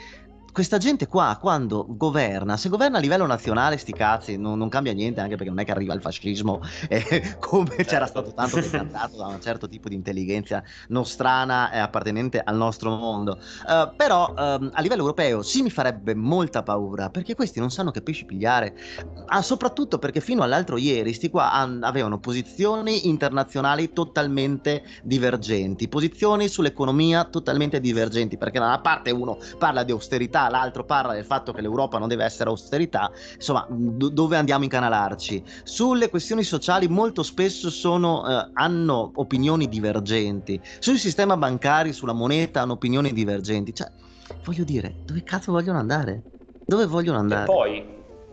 [0.54, 4.93] questa gente qua quando governa, se governa a livello nazionale, sti cazzi, non, non cambia
[4.93, 7.84] niente, anche perché non è che arriva il fascismo eh, come certo.
[7.84, 12.95] c'era stato tanto decantato da un certo tipo di intelligenza nostrana e appartenente al nostro
[12.95, 13.39] mondo.
[13.68, 17.89] Uh, però um, a livello europeo sì mi farebbe molta paura, perché questi non sanno
[17.89, 18.76] che pesci pigliare,
[19.26, 26.47] ah, soprattutto perché fino all'altro ieri sti qua han, avevano posizioni internazionali totalmente divergenti, posizioni
[26.47, 31.51] sull'economia totalmente divergenti, perché da una parte uno parla di austerità, l'altro parla del fatto
[31.51, 35.43] che l'Europa non deve essere austerità, insomma, do- dove andiamo a incanalarci?
[35.63, 42.61] Sulle questioni sociali molto spesso sono, eh, hanno opinioni divergenti, sul sistema bancario, sulla moneta
[42.61, 43.91] hanno opinioni divergenti, cioè,
[44.43, 46.23] voglio dire, dove cazzo vogliono andare?
[46.65, 47.43] Dove vogliono andare?
[47.43, 47.85] E poi,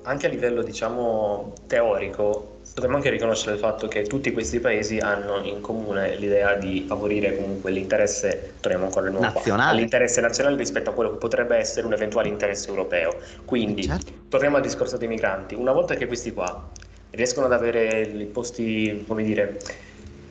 [0.02, 5.42] anche a livello, diciamo, teorico, Dovremmo anche riconoscere il fatto che tutti questi paesi hanno
[5.42, 9.78] in comune l'idea di favorire comunque l'interesse, torniamo ancora di nuovo nazionale.
[9.78, 13.16] l'interesse nazionale rispetto a quello che potrebbe essere un eventuale interesse europeo.
[13.44, 14.12] Quindi, certo.
[14.28, 15.54] torniamo al discorso dei migranti.
[15.54, 16.70] Una volta che questi qua
[17.10, 19.58] riescono ad avere i posti, come dire,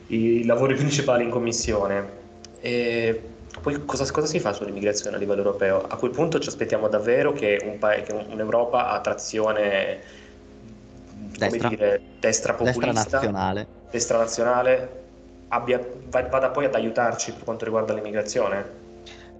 [0.07, 2.17] i lavori principali in commissione,
[2.61, 3.21] e
[3.61, 5.85] poi cosa, cosa, si fa sull'immigrazione a livello europeo?
[5.87, 10.01] A quel punto ci aspettiamo davvero che, un pa- che un'Europa a trazione
[11.37, 15.07] destra, dire, destra populista, destra nazionale, destra nazionale
[15.49, 18.87] abbia, vada poi ad aiutarci per quanto riguarda l'immigrazione?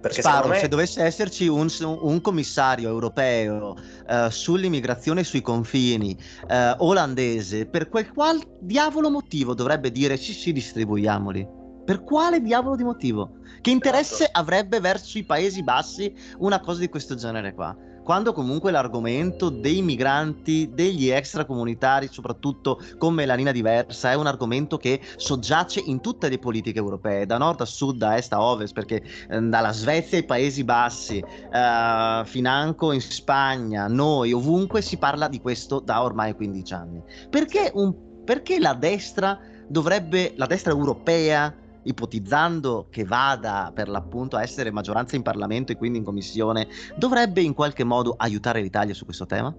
[0.00, 0.58] Perché Sparo, me...
[0.58, 3.76] se dovesse esserci un, un commissario europeo
[4.08, 6.16] uh, sull'immigrazione sui confini
[6.48, 11.46] uh, olandese, per quel qual diavolo motivo dovrebbe dire sì sì distribuiamoli?
[11.84, 13.32] Per quale diavolo di motivo?
[13.60, 14.40] Che interesse esatto.
[14.40, 17.76] avrebbe verso i Paesi Bassi una cosa di questo genere qua?
[18.10, 25.00] Quando comunque l'argomento dei migranti, degli extracomunitari, soprattutto con melanina diversa, è un argomento che
[25.14, 29.00] soggiace in tutte le politiche europee, da nord a sud, da est a ovest, perché
[29.28, 35.40] eh, dalla Svezia ai Paesi Bassi, eh, financo in Spagna, noi, ovunque si parla di
[35.40, 37.00] questo da ormai 15 anni.
[37.30, 37.94] Perché, un,
[38.24, 39.38] perché la destra
[39.68, 41.54] dovrebbe, la destra europea,
[41.84, 47.40] ipotizzando che vada per l'appunto a essere maggioranza in Parlamento e quindi in Commissione, dovrebbe
[47.40, 49.54] in qualche modo aiutare l'Italia su questo tema?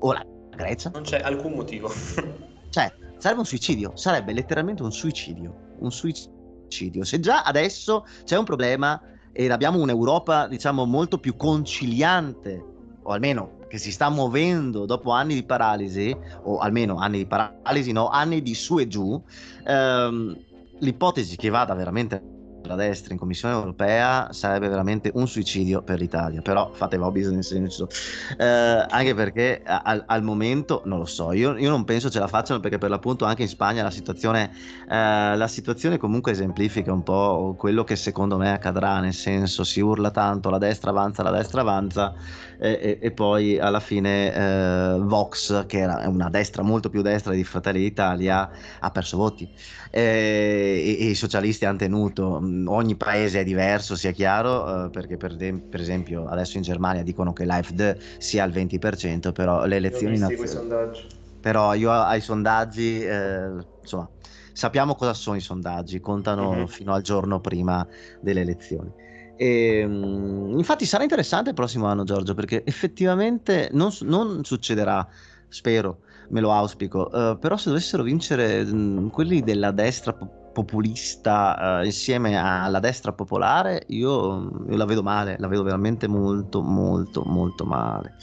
[0.00, 0.24] O la
[0.54, 0.90] Grecia?
[0.90, 1.90] Non c'è alcun motivo.
[2.70, 7.04] cioè, sarebbe un suicidio, sarebbe letteralmente un suicidio, un suicidio.
[7.04, 9.00] Se già adesso c'è un problema
[9.32, 12.64] ed abbiamo un'Europa, diciamo, molto più conciliante,
[13.02, 17.92] o almeno che si sta muovendo dopo anni di paralisi, o almeno anni di paralisi,
[17.92, 19.20] no, anni di su e giù,
[19.64, 20.44] ehm,
[20.80, 22.34] l'ipotesi che vada veramente
[22.66, 27.68] la destra in Commissione europea sarebbe veramente un suicidio per l'Italia, però fate business nel
[27.68, 27.88] senso,
[28.36, 32.26] eh, anche perché al, al, momento non lo so, io, io, non penso ce la
[32.26, 34.50] facciano perché per l'appunto anche in Spagna la situazione,
[34.88, 39.80] eh, la situazione comunque esemplifica un po' quello che secondo me accadrà, nel senso si
[39.80, 42.14] urla tanto, la destra avanza, la destra avanza
[42.58, 47.44] e, e, poi alla fine eh, Vox, che era una destra molto più destra di
[47.44, 49.48] Fratelli d'Italia, ha perso voti
[49.90, 55.36] e, e i socialisti hanno tenuto ogni paese è diverso, sia chiaro, eh, perché per,
[55.36, 60.18] de- per, esempio adesso in Germania dicono che l'AfD sia al 20%, però le elezioni
[60.18, 61.24] nazionali...
[61.40, 63.50] Però io ai sondaggi, eh,
[63.80, 64.10] insomma,
[64.52, 66.64] sappiamo cosa sono i sondaggi, contano mm-hmm.
[66.64, 67.86] fino al giorno prima
[68.20, 68.90] delle elezioni.
[69.36, 75.06] E, ehm, infatti sarà interessante il prossimo anno, Giorgio, perché effettivamente non, non succederà,
[75.48, 80.16] spero, me lo auspico, uh, però se dovessero vincere mh, quelli della destra
[80.52, 86.62] populista uh, insieme alla destra popolare, io, io, la vedo male, la vedo veramente molto,
[86.62, 88.14] molto, molto male.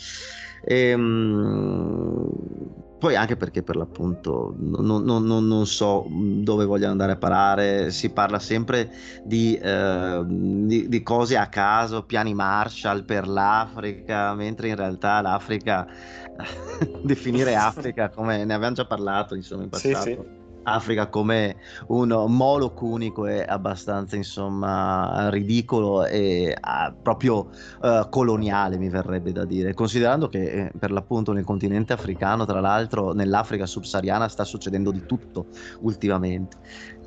[0.66, 2.30] E, mh,
[3.04, 7.92] poi anche perché per l'appunto non, non, non, non, so dove vogliono andare a parare,
[7.92, 8.94] si parla sempre
[9.26, 15.86] di, eh, di, di, cose a caso, piani Marshall per l'Africa, mentre in realtà l'Africa,
[17.04, 20.02] definire Africa come ne abbiamo già parlato insomma in passato.
[20.02, 21.58] Sì, sì Africa come
[21.88, 27.50] un moloch unico è abbastanza insomma ridicolo e uh, proprio
[27.82, 29.74] uh, coloniale mi verrebbe da dire.
[29.74, 35.06] Considerando che eh, per l'appunto nel continente africano tra l'altro nell'Africa subsahariana sta succedendo di
[35.06, 35.48] tutto
[35.82, 36.58] ultimamente.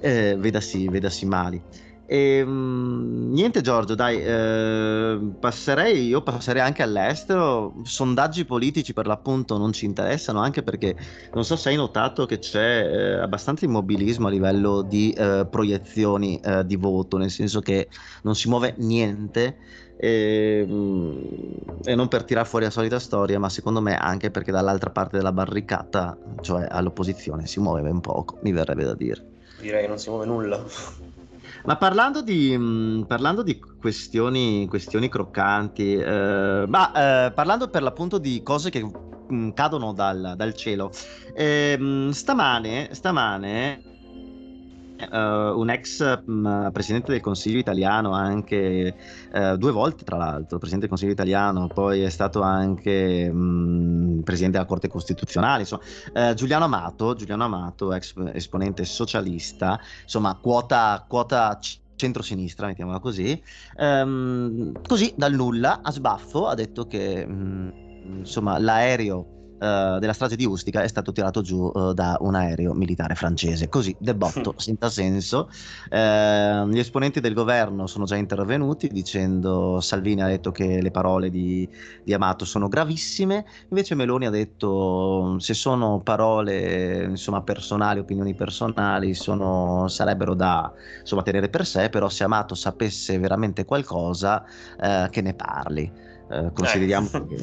[0.00, 1.62] Eh, vedasi, vedasi Mali
[2.08, 9.58] e, ehm, niente Giorgio, dai, eh, passerei, io passerei anche all'estero, sondaggi politici per l'appunto
[9.58, 10.94] non ci interessano, anche perché
[11.32, 16.38] non so se hai notato che c'è eh, abbastanza immobilismo a livello di eh, proiezioni
[16.38, 17.88] eh, di voto, nel senso che
[18.22, 19.56] non si muove niente.
[19.98, 24.52] E, ehm, e, non per tirare fuori la solita storia, ma secondo me anche perché
[24.52, 29.24] dall'altra parte della barricata, cioè all'opposizione, si muove ben poco, mi verrebbe da dire.
[29.58, 30.64] Direi che non si muove nulla.
[31.66, 37.82] Ma parlando di, mh, mm, parlando di questioni, questioni croccanti, eh, ma eh, parlando per
[37.82, 40.92] l'appunto di cose che mh, mm, cadono dal, dal cielo,
[41.34, 43.95] eh, stamane, stamane
[45.10, 48.94] uh, un ex um, presidente del Consiglio italiano, anche
[49.32, 54.56] uh, due volte tra l'altro, presidente del Consiglio italiano, poi è stato anche um, presidente
[54.56, 55.82] della Corte Costituzionale, insomma,
[56.12, 61.58] uh, Giuliano Amato, Giuliano Amato, ex esponente socialista, insomma, quota, quota
[61.96, 63.40] centrosinistra, mettiamola così,
[63.78, 67.72] um, così dal nulla, a sbaffo, ha detto che um,
[68.18, 72.74] insomma, l'aereo uh, della strage di Ustica è stato tirato giù uh, da un aereo
[72.74, 73.68] militare francese.
[73.68, 75.48] Così, debotto, senza senso.
[75.90, 81.30] Uh, gli esponenti del governo sono già intervenuti dicendo Salvini ha detto che le parole
[81.30, 81.68] di,
[82.02, 89.14] di Amato sono gravissime, invece Meloni ha detto se sono parole insomma, personali, opinioni personali,
[89.14, 94.44] sono, sarebbero da insomma, tenere per sé, però se Amato sapesse veramente qualcosa
[95.10, 96.05] che ne parli.
[96.28, 97.24] Eh, consideriamo eh.
[97.24, 97.36] che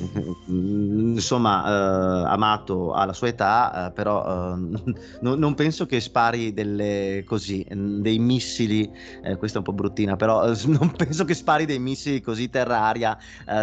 [0.47, 4.81] insomma eh, Amato ha la sua età, eh, però eh,
[5.21, 8.91] no, non penso che spari delle così, dei missili,
[9.37, 13.17] questa è un po' bruttina, però non penso che spari dei missili così terra-aria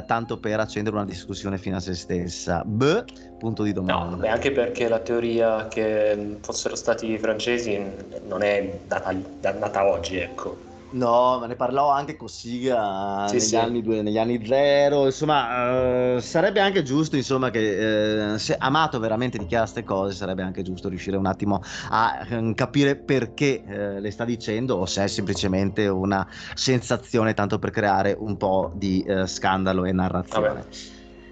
[0.06, 2.62] tanto per accendere una discussione fino a se stessa.
[2.64, 3.04] Beh,
[3.38, 4.16] punto di domanda.
[4.16, 7.78] No, beh, anche perché la teoria che fossero stati i francesi
[8.26, 13.56] non è data, data oggi, ecco No, ma ne parlò anche Cossiga sì, negli, sì.
[13.56, 18.98] Anni due, negli anni zero, insomma, uh, sarebbe anche giusto, insomma, che uh, se Amato
[18.98, 23.62] veramente dichiara queste cose, sarebbe anche giusto riuscire un attimo a uh, capire perché
[24.00, 29.04] le sta dicendo o se è semplicemente una sensazione tanto per creare un po' di
[29.26, 30.66] scandalo e narrazione.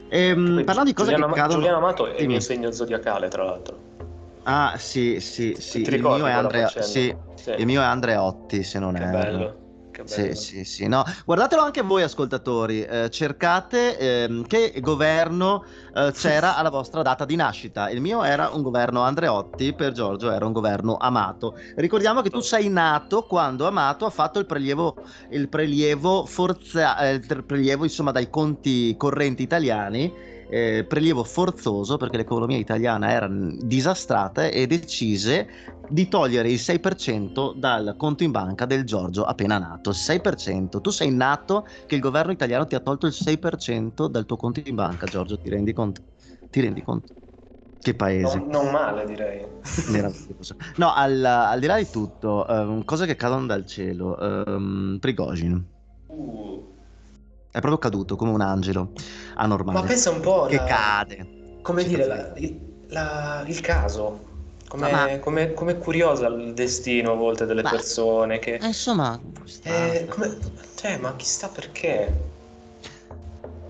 [0.09, 1.59] E, ehm, parlando di cose Giuliano, che cadono...
[1.61, 3.79] Giuliano Amato è il mio segno zodiacale, tra l'altro.
[4.45, 5.83] Ah, sì, sì, sì.
[5.83, 6.69] Il mio, Andrea...
[6.69, 7.27] sì.
[7.55, 7.61] Sì.
[7.61, 9.11] il mio, è Andreotti, se non che è.
[9.11, 9.67] Bello.
[10.05, 11.05] Sì, sì, sì, no.
[11.25, 17.35] Guardatelo anche voi ascoltatori, eh, cercate eh, che governo eh, c'era alla vostra data di
[17.35, 17.91] nascita.
[17.91, 21.57] Il mio era un governo Andreotti, per Giorgio era un governo Amato.
[21.77, 24.95] Ricordiamo che tu sei nato quando Amato ha fatto il prelievo,
[25.31, 32.17] il prelievo, forza, eh, il prelievo insomma dai conti correnti italiani eh, prelievo forzoso perché
[32.17, 35.49] l'economia italiana era disastrata e decise
[35.89, 39.91] di togliere il 6% dal conto in banca del Giorgio appena nato.
[39.91, 40.81] 6%.
[40.81, 44.61] Tu sei nato che il governo italiano ti ha tolto il 6% dal tuo conto
[44.65, 46.03] in banca, Giorgio, ti rendi conto?
[46.51, 47.13] Ti rendi conto?
[47.81, 48.39] Che paese.
[48.39, 49.47] Non, non male, direi.
[50.77, 54.17] no, al, al, di là di tutto, um, cose che cadono dal cielo.
[54.19, 55.65] Um, Prigozhin.
[56.09, 56.78] Uh.
[57.51, 58.93] È proprio caduto come un angelo
[59.37, 59.81] anormale.
[59.81, 60.47] Ma pensa un po'.
[60.47, 60.65] Che la...
[60.65, 61.27] cade.
[61.63, 64.27] Come C'è dire, la, il, la, il, caso.
[64.69, 65.19] Come, ma...
[65.19, 67.71] come, come curiosa il destino a volte delle ma...
[67.71, 68.39] persone.
[68.39, 68.59] Che...
[68.63, 69.19] Insomma.
[69.63, 70.37] Eh, come...
[70.75, 72.28] Cioè, ma chissà perché.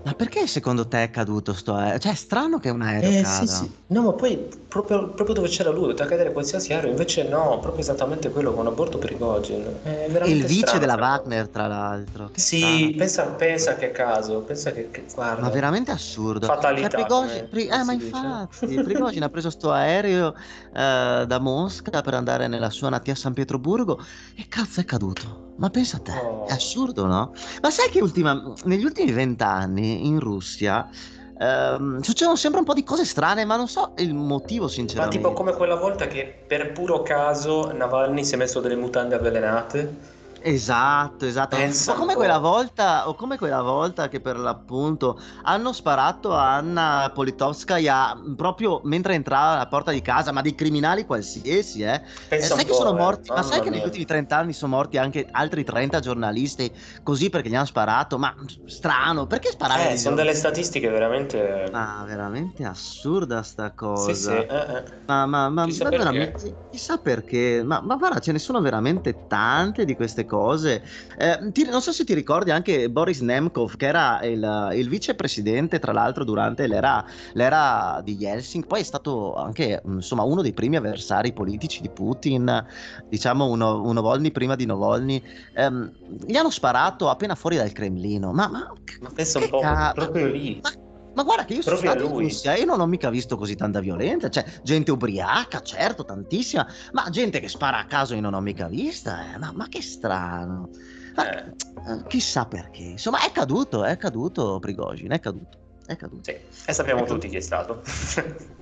[0.01, 1.99] Ma perché secondo te è caduto sto aereo?
[1.99, 3.57] Cioè, è strano che un aereo Eh cada.
[3.57, 3.83] sì, sì.
[3.87, 4.37] No, ma poi
[4.67, 8.65] proprio, proprio dove c'era lui, poteva cadere qualsiasi aereo, invece no, proprio esattamente quello con
[8.67, 9.79] a bordo Prigozhin.
[9.83, 10.95] È Il vice strano della.
[10.95, 12.29] Wagner, tra l'altro.
[12.29, 16.47] Che Sì, pensa, pensa che caso, pensa che, che- Ma guarda, veramente assurdo.
[16.47, 18.05] Cioè, fatalità, Prigozhin, come, Pri- eh, ma dice.
[18.05, 20.33] infatti, Prigozhin ha preso sto aereo
[20.73, 23.99] eh, da Mosca per andare nella sua natia San Pietroburgo
[24.35, 25.48] e cazzo è caduto.
[25.59, 27.31] Ma pensa a te, è Oh, assurdo, no?
[27.61, 30.87] Ma sai che ultima- negli ultimi vent'anni in Russia
[31.35, 35.33] ehm, succedono sempre un po' di cose strane, ma non so il motivo, ma tipo
[35.33, 35.33] sinceramente.
[35.33, 40.17] come quella volta che per puro caso Navalny si è messo delle mutande avvelenate.
[40.41, 41.57] Esatto, esatto.
[41.57, 46.55] Pensa O come quella volta, o come quella volta che per l'appunto hanno sparato a
[46.55, 52.01] Anna Politkovskaya proprio mentre entrava alla porta di casa, ma dei criminali qualsiasi, eh.
[52.31, 54.97] Eh, sai che sono eh, morti, ma sai che negli ultimi 30 anni sono morti
[54.97, 56.73] anche altri 30 giornalisti
[57.03, 58.17] così perché gli hanno sparato?
[58.17, 58.33] Ma
[58.63, 61.71] strano, perché sparare Eh, sono delle statistiche veramente...
[61.71, 64.45] Ma veramente assurda sta Sì, sì, cosa.
[64.45, 64.83] eh, eh.
[65.05, 65.97] Ma, ma, ma, Chissà ma perché.
[65.97, 70.83] veramente, chissà perché, ma, ma guarda, ce ne sono veramente tante di queste cose.
[71.17, 75.79] Eh, ti- non so se ti ricordi anche Boris Nemkov, che era il, il vicepresidente,
[75.79, 77.03] tra l'altro, durante l'era,
[77.33, 82.65] l'era di Yeltsin, poi è stato anche insomma, uno dei primi avversari politici di Putin,
[83.09, 85.21] diciamo uno, uno Volny prima di Novolny.
[85.55, 85.91] Ehm,
[86.25, 88.71] gli hanno sparato appena fuori dal Cremlino, ma, ma
[89.01, 90.71] Ma pensa un po', ca- proprio lì, ma,
[91.19, 92.27] ma guarda che io sono proprio stato in.
[92.27, 97.09] Russia e non ho mica visto così tanta violenza, cioè gente ubriaca, certo, tantissima, ma
[97.09, 99.37] gente che spara a caso io non ho mica vista, eh.
[99.37, 100.69] ma, ma che strano.
[101.15, 101.49] Ma, Eh,
[101.91, 106.23] eh, chissà perché, insomma è caduto, è caduto Prigozhin, è caduto, è caduto.
[106.23, 107.81] sì, e sappiamo È tutti chi è stato.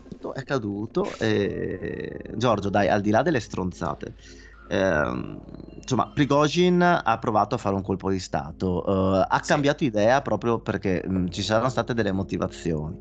[0.10, 1.16] caduto, è caduto.
[1.20, 2.34] E...
[2.36, 4.16] Giorgio, dai, al di là delle stronzate,
[4.68, 5.38] ehm,
[5.76, 8.86] insomma, Prigozhin ha provato a fare un colpo di Stato,
[9.22, 9.46] eh, ha Sì.
[9.46, 12.98] cambiato idea proprio perché mh, ci saranno state delle motivazioni.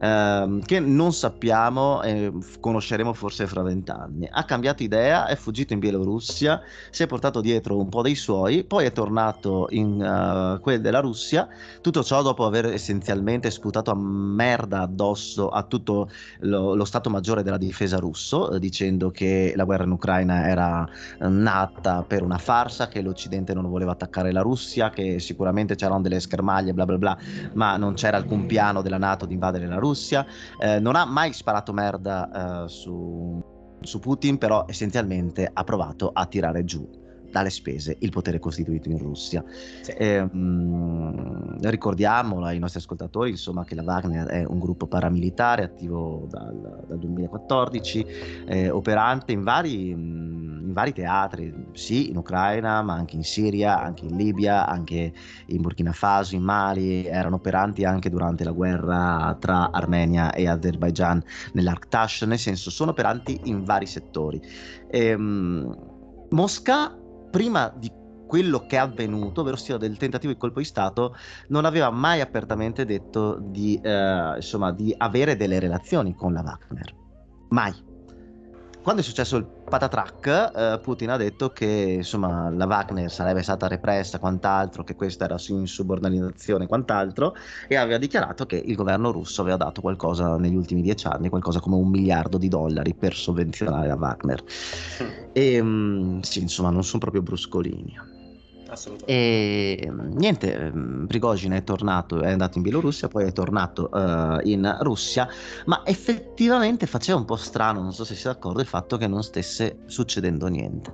[0.00, 4.28] Ehm, che non sappiamo e conosceremo forse fra vent'anni.
[4.30, 8.64] Ha cambiato idea, è fuggito in Bielorussia, si è portato dietro un po' dei suoi,
[8.64, 11.48] poi è tornato in eh, quelli della Russia,
[11.80, 17.42] tutto ciò dopo aver essenzialmente sputato a merda addosso a tutto lo, lo Stato Maggiore
[17.42, 20.88] della Difesa russo, eh, dicendo che la guerra in Ucraina era
[21.20, 26.00] eh, nata per una farsa, che l'Occidente non voleva attaccare la Russia, che sicuramente c'erano
[26.00, 27.18] delle schermaglie, bla bla bla,
[27.54, 29.87] ma non c'era alcun piano della Nato di invadere la Russia.
[30.60, 33.42] Eh, non ha mai sparato merda eh, su,
[33.80, 38.98] su Putin, però essenzialmente ha provato a tirare giù dalle spese il potere costituito in
[38.98, 39.44] Russia.
[39.82, 39.92] Sì.
[39.96, 46.84] Ehm, ricordiamolo ai nostri ascoltatori insomma, che la Wagner è un gruppo paramilitare attivo dal,
[46.86, 48.06] dal 2014,
[48.46, 53.80] eh, operante in vari, mh, in vari teatri, sì in Ucraina, ma anche in Siria,
[53.80, 55.12] anche in Libia, anche
[55.46, 61.22] in Burkina Faso, in Mali, erano operanti anche durante la guerra tra Armenia e Azerbaijan
[61.52, 64.40] nell'Arktash, nel senso sono operanti in vari settori.
[64.86, 65.74] Ehm,
[66.30, 66.97] Mosca,
[67.30, 67.90] prima di
[68.26, 71.16] quello che è avvenuto, ovvero del tentativo di colpo di Stato,
[71.48, 76.94] non aveva mai apertamente detto di, eh, insomma, di avere delle relazioni con la Wagner.
[77.48, 77.74] Mai.
[78.82, 83.66] Quando è successo il patatrack, eh, Putin ha detto che insomma, la Wagner sarebbe stata
[83.68, 87.34] repressa, quant'altro, che questa era insubordinazione, quant'altro,
[87.68, 91.60] e aveva dichiarato che il governo russo aveva dato qualcosa negli ultimi dieci anni, qualcosa
[91.60, 94.42] come un miliardo di dollari per sovvenzionare la Wagner.
[95.32, 98.17] E mm, sì, insomma, non sono proprio bruscolini.
[98.68, 99.82] Assolutamente.
[99.82, 104.40] E mm, niente, ehm, Prigozhin è tornato, è andato in Bielorussia, poi è tornato eh,
[104.44, 105.28] in Russia,
[105.66, 109.22] ma effettivamente faceva un po' strano, non so se sei d'accordo, il fatto che non
[109.22, 110.92] stesse succedendo niente.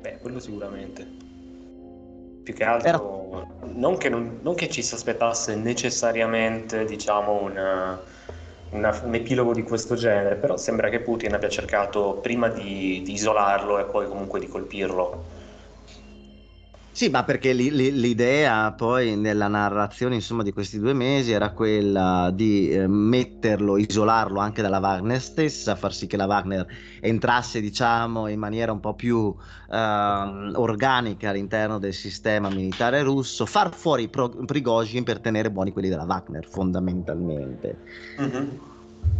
[0.00, 1.06] Beh, quello sicuramente.
[2.42, 8.00] Più che altro, non, che non- non che ci si aspettasse necessariamente, diciamo, una-
[8.70, 13.78] un epilogo di questo genere, però sembra che Putin abbia cercato prima di, di isolarlo
[13.78, 15.40] e poi comunque di colpirlo.
[16.94, 21.52] Sì, ma perché li- li- l'idea poi nella narrazione insomma di questi due mesi era
[21.54, 26.66] quella di eh, metterlo, isolarlo anche dalla Wagner stessa, far sì che la Wagner
[27.00, 29.34] entrasse diciamo in maniera un po' più
[29.70, 35.88] ehm, organica all'interno del sistema militare russo, far fuori Pro- Prigozhin per tenere buoni quelli
[35.88, 37.80] della Wagner fondamentalmente.
[38.18, 38.71] Mhm.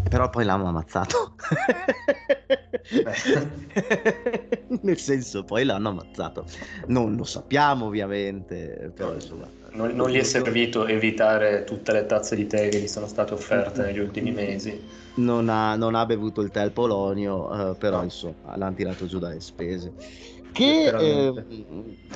[0.09, 1.34] Però poi l'hanno ammazzato.
[4.82, 6.45] Nel senso, poi l'hanno ammazzato.
[6.86, 9.49] Non lo sappiamo ovviamente, però insomma...
[9.72, 13.32] Non, non gli è servito evitare tutte le tazze di tè che gli sono state
[13.32, 14.78] offerte negli ultimi mesi.
[15.14, 19.18] Non ha, non ha bevuto il tè al polonio, eh, però insomma l'hanno tirato giù
[19.18, 19.95] dalle spese.
[20.53, 21.45] Che, eh,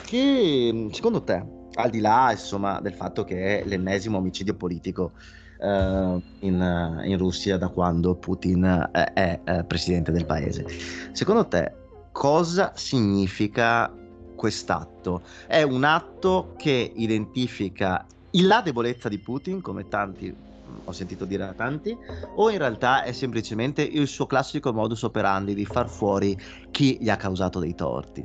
[0.05, 5.13] che secondo te al di là insomma, del fatto che è l'ennesimo omicidio politico
[5.59, 10.67] uh, in, in, Russia da quando Putin è, è, è presidente del paese.
[11.13, 11.73] Secondo te
[12.13, 13.93] cosa significa
[14.35, 15.23] quest'atto?
[15.47, 20.45] È un atto che identifica la debolezza di Putin, come tanti
[20.85, 21.97] ho sentito dire a tanti,
[22.35, 26.39] o in realtà è semplicemente il suo classico modus operandi di far fuori
[26.71, 28.25] chi gli ha causato dei torti?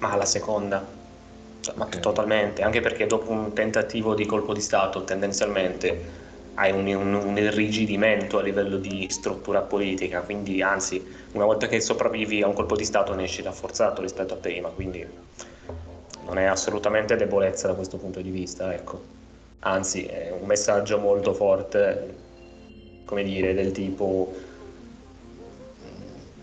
[0.00, 0.84] Ma la seconda,
[1.60, 2.00] cioè, ma okay.
[2.00, 6.20] totalmente, anche perché dopo un tentativo di colpo di Stato tendenzialmente
[6.54, 11.80] hai un, un, un, irrigidimento a livello di struttura politica, quindi anzi una volta che
[11.80, 15.04] sopravvivi a un colpo di Stato ne esci rafforzato rispetto a prima, quindi
[16.26, 19.20] non è assolutamente debolezza da questo punto di vista, ecco
[19.64, 22.14] anzi è un messaggio molto forte,
[23.04, 24.32] come dire, del tipo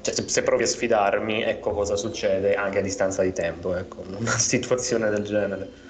[0.01, 4.31] cioè, se, provi a sfidarmi, ecco cosa succede anche a distanza di tempo, ecco, una
[4.37, 5.87] situazione del genere.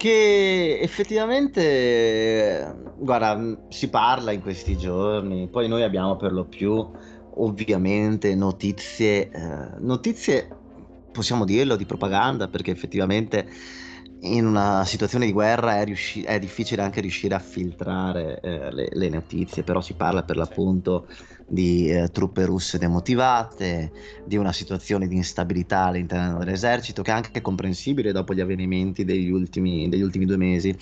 [0.00, 3.38] Che effettivamente, guarda,
[3.68, 6.90] si parla in questi giorni, poi noi abbiamo per lo più
[7.34, 10.48] ovviamente notizie, eh, notizie
[11.12, 13.46] possiamo dirlo di propaganda perché effettivamente
[14.20, 18.88] in una situazione di guerra è, riusci- è difficile anche riuscire a filtrare eh, le,
[18.90, 21.08] le, notizie, però si parla per l'appunto
[21.50, 23.90] di eh, truppe russe demotivate,
[24.24, 29.30] di una situazione di instabilità all'interno dell'esercito che è anche comprensibile dopo gli avvenimenti degli
[29.30, 30.76] ultimi, degli ultimi due mesi.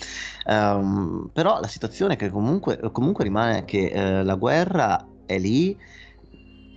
[0.45, 5.75] Um, però la situazione che comunque, comunque rimane che eh, la guerra è lì,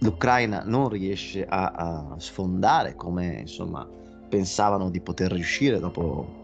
[0.00, 3.86] l'Ucraina non riesce a, a sfondare come insomma
[4.28, 6.41] pensavano di poter riuscire dopo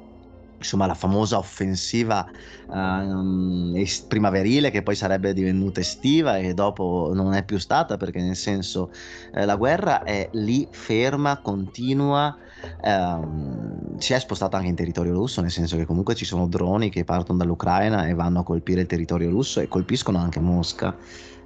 [0.58, 2.28] insomma la famosa offensiva
[2.66, 8.36] uh, primaverile che poi sarebbe divenuta estiva e dopo non è più stata perché nel
[8.36, 8.90] senso
[9.32, 12.36] eh, la guerra è lì ferma, continua,
[12.82, 16.90] um, si è spostata anche in territorio russo nel senso che comunque ci sono droni
[16.90, 20.96] che partono dall'Ucraina e vanno a colpire il territorio russo e colpiscono anche Mosca.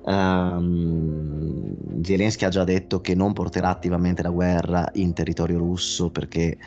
[0.04, 6.58] Um, Zelensky ha già detto che non porterà attivamente la guerra in territorio russo perché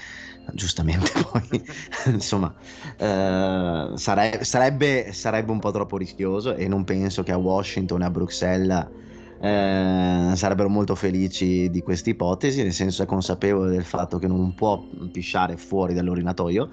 [0.53, 1.63] giustamente poi
[2.05, 2.53] insomma
[2.97, 8.05] eh, sare- sarebbe, sarebbe, un po' troppo rischioso e non penso che a Washington e
[8.05, 8.87] a Bruxelles
[9.39, 14.53] eh, sarebbero molto felici di questa ipotesi nel senso è consapevole del fatto che non
[14.53, 16.69] può pisciare fuori dall'orinatoio.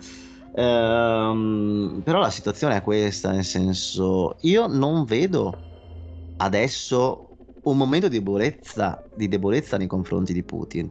[0.55, 5.63] Eh, però la situazione è questa nel senso io non vedo
[6.37, 7.29] adesso
[7.63, 10.91] un momento di debolezza, di debolezza nei confronti di Putin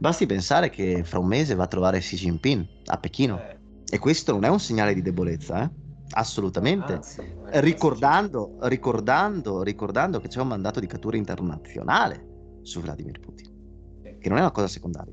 [0.00, 3.38] Basti pensare che fra un mese va a trovare Xi Jinping a Pechino.
[3.38, 3.58] Eh.
[3.90, 5.70] E questo non è un segnale di debolezza, eh?
[6.12, 6.94] assolutamente.
[6.94, 7.20] Anzi,
[7.56, 14.38] ricordando, ricordando, ricordando che c'è un mandato di cattura internazionale su Vladimir Putin, che non
[14.38, 15.12] è una cosa secondaria.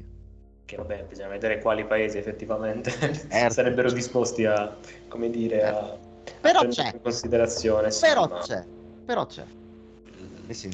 [0.64, 2.90] Che vabbè, bisogna vedere quali paesi effettivamente
[3.30, 3.54] certo.
[3.54, 4.74] sarebbero disposti a,
[5.10, 5.98] come dire, a,
[6.40, 6.92] però a c'è.
[6.94, 7.90] in considerazione.
[8.00, 8.40] Però ma...
[8.40, 8.66] c'è,
[9.06, 9.44] però c'è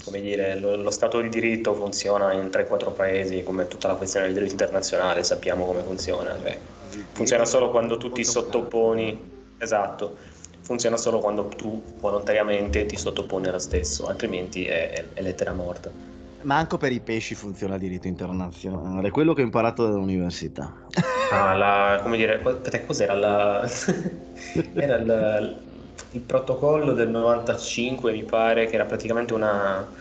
[0.03, 4.26] come dire, lo, lo, Stato di diritto funziona in 3-4 paesi come tutta la questione
[4.28, 6.38] del diritto internazionale, sappiamo come funziona.
[6.39, 6.57] Cioè,
[7.13, 10.17] funziona solo quando tu ti sottoponi, esatto,
[10.61, 15.91] funziona solo quando tu volontariamente ti sottoponi allo stesso, altrimenti è, è, è lettera morta.
[16.41, 20.74] Manco per i pesci funziona il diritto internazionale, quello che ho imparato dall'università.
[21.32, 22.41] Ah, la, come dire,
[22.86, 23.67] cos'era la...
[24.76, 25.71] era il
[26.11, 29.91] il protocollo del 95 mi pare che era praticamente una,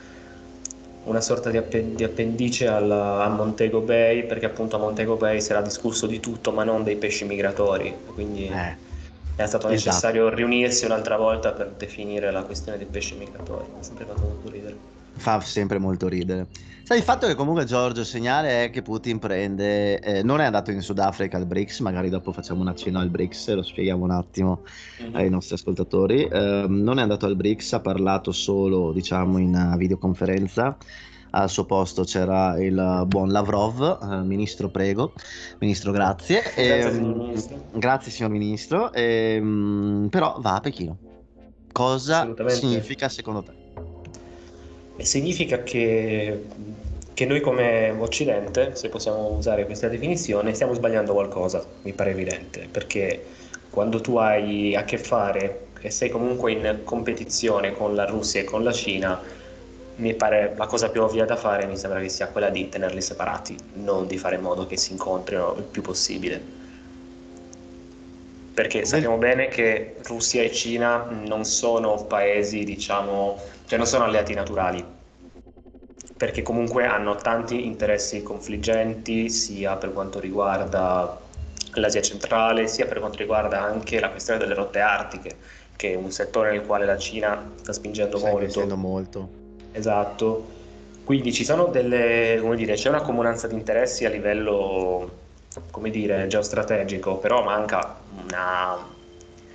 [1.03, 5.41] una sorta di, appen- di appendice alla, a Montego Bay perché appunto a Montego Bay
[5.41, 8.05] si era discusso di tutto ma non dei pesci migratori.
[8.13, 8.79] Quindi eh,
[9.35, 9.69] è stato esatto.
[9.69, 13.71] necessario riunirsi un'altra volta per definire la questione dei pesci migratori.
[13.73, 14.81] Mi è sempre fatto molto ridere
[15.15, 16.47] fa sempre molto ridere
[16.85, 20.73] Sai, il fatto che comunque Giorgio segnale è che Putin prende, eh, non è andato
[20.73, 24.63] in Sudafrica al BRICS, magari dopo facciamo un accenno al BRICS, lo spieghiamo un attimo
[25.01, 25.15] mm-hmm.
[25.15, 30.77] ai nostri ascoltatori, eh, non è andato al BRICS, ha parlato solo diciamo in videoconferenza,
[31.31, 35.13] al suo posto c'era il buon Lavrov, eh, ministro prego,
[35.61, 37.65] ministro grazie, grazie, e, signor ministro.
[37.75, 40.99] grazie signor ministro, e, mh, però va a Pechino.
[41.71, 43.62] Cosa significa secondo te?
[45.05, 46.45] Significa che,
[47.15, 52.69] che noi come Occidente, se possiamo usare questa definizione, stiamo sbagliando qualcosa, mi pare evidente,
[52.71, 53.25] perché
[53.71, 58.45] quando tu hai a che fare e sei comunque in competizione con la Russia e
[58.45, 59.21] con la Cina,
[59.97, 63.01] mi pare la cosa più ovvia da fare mi sembra che sia quella di tenerli
[63.01, 66.61] separati, non di fare in modo che si incontrino il più possibile.
[68.55, 73.41] Perché sappiamo bene che Russia e Cina non sono paesi, diciamo,
[73.73, 74.85] cioè non sono alleati naturali,
[76.15, 81.19] perché comunque hanno tanti interessi confliggenti sia per quanto riguarda
[81.77, 85.37] l'Asia centrale, sia per quanto riguarda anche la questione delle rotte artiche,
[85.75, 88.77] che è un settore nel quale la Cina sta spingendo Sta molto.
[88.77, 89.29] molto.
[89.73, 90.47] Esatto.
[91.05, 95.11] Quindi ci sono delle, come dire, c'è una comunanza di interessi a livello,
[95.71, 98.87] come dire, geostrategico, però manca una...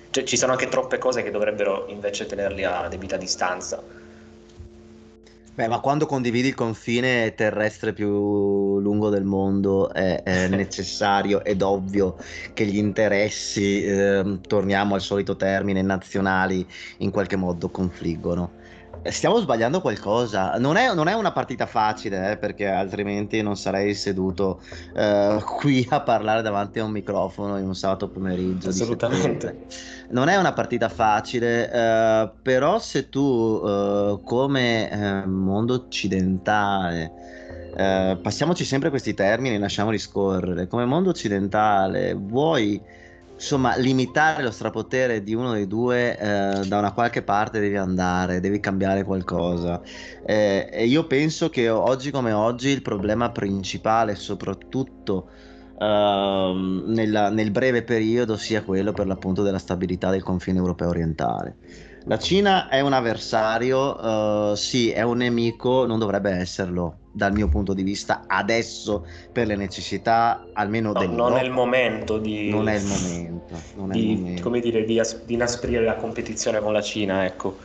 [0.10, 3.97] cioè, ci sono anche troppe cose che dovrebbero invece tenerli a debita distanza.
[5.58, 11.64] Beh, ma quando condividi il confine terrestre più lungo del mondo è, è necessario ed
[11.64, 12.16] ovvio
[12.54, 16.68] che gli interessi, ehm, torniamo al solito termine, nazionali
[17.00, 18.57] in qualche modo confliggono.
[19.10, 20.58] Stiamo sbagliando qualcosa.
[20.58, 24.62] Non è, non è una partita facile, eh, perché altrimenti non sarei seduto
[24.96, 28.70] eh, qui a parlare davanti a un microfono in un sabato pomeriggio.
[28.70, 29.66] Assolutamente.
[30.10, 37.12] Non è una partita facile, eh, però se tu eh, come eh, mondo occidentale,
[37.76, 42.82] eh, passiamoci sempre questi termini, lasciamoli scorrere, come mondo occidentale vuoi
[43.40, 48.40] insomma limitare lo strapotere di uno dei due, eh, da una qualche parte devi andare,
[48.40, 49.82] devi cambiare qualcosa.
[50.22, 55.30] Eh, e io penso che oggi come oggi il problema principale, soprattutto
[55.80, 61.60] ehm, nella- nel breve periodo sia quello per l'appunto della stabilità del confine europeo orientale.
[62.10, 67.50] La Cina è un avversario, eh, sì, è un nemico, non dovrebbe esserlo dal mio
[67.50, 71.16] punto di vista adesso per le necessità almeno No, dell'Europa.
[71.16, 74.42] non è il momento di, Non è il momento, non è il di, momento.
[74.42, 77.60] come dire, di, as- di inasprire la competizione con la Cina, ecco.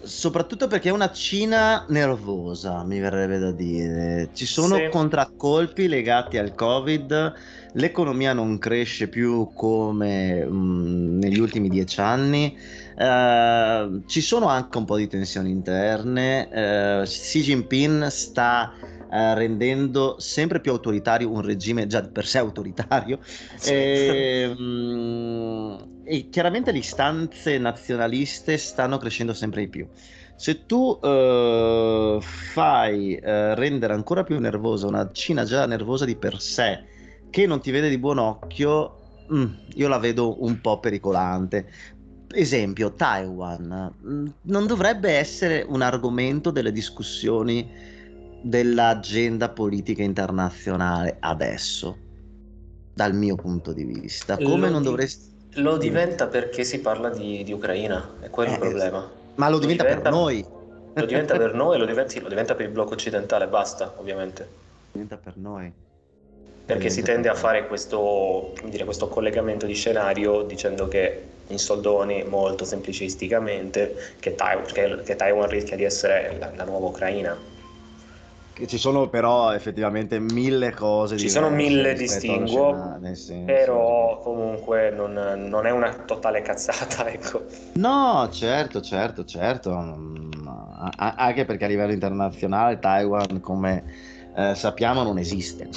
[0.00, 4.30] Soprattutto perché è una Cina nervosa, mi verrebbe da dire.
[4.32, 4.88] Ci sono Sì.
[4.88, 7.32] contraccolpi legati al Covid,
[7.72, 12.56] l'economia non cresce più come mm, negli ultimi dieci anni,
[12.98, 16.50] eh, ci sono anche un po' di tensioni interne.
[16.50, 18.72] eh, Xi Jinping sta
[19.10, 23.20] eh, rendendo sempre più autoritario un regime già di per sé autoritario.
[23.56, 23.72] Sì.
[23.72, 25.74] E, mm,
[26.04, 29.88] e chiaramente le istanze nazionaliste stanno crescendo sempre di più.
[30.34, 36.40] Se tu eh, fai eh, rendere ancora più nervosa una Cina già nervosa di per
[36.40, 36.84] sé,
[37.30, 38.98] che non ti vede di buon occhio,
[39.32, 41.70] mm, io la vedo un po' pericolante.
[42.30, 47.70] Esempio, Taiwan mm, non dovrebbe essere un argomento delle discussioni
[48.38, 52.02] dell'agenda politica internazionale adesso,
[52.92, 54.40] dal mio punto di vista.
[54.42, 55.26] Come Lo non dovresti...
[55.52, 59.10] Lo diventa perché si parla di, di Ucraina, è quello il Eh, problema.
[59.34, 60.44] Ma lo diventa, diventa- per noi.
[60.94, 64.48] Lo diventa per noi lo diventa, sì, lo diventa per il blocco occidentale, basta, ovviamente.
[64.92, 65.74] diventa per noi.
[66.68, 72.24] Perché si tende a fare questo, dire, questo collegamento di scenario dicendo che in soldoni,
[72.24, 77.38] molto semplicisticamente, che, Tai- che- che Taiwan rischia di essere la, la nuova Ucraina.
[78.52, 82.98] Che Ci sono però effettivamente mille cose Ci sono mille distinguo,
[83.44, 87.44] Però comunque non, non è una totale cazzata, ecco.
[87.74, 89.70] No, certo, certo, certo.
[89.74, 90.30] Mm,
[90.96, 93.84] Anche perché a livello internazionale Taiwan, come
[94.38, 95.68] eh, sappiamo, non esiste.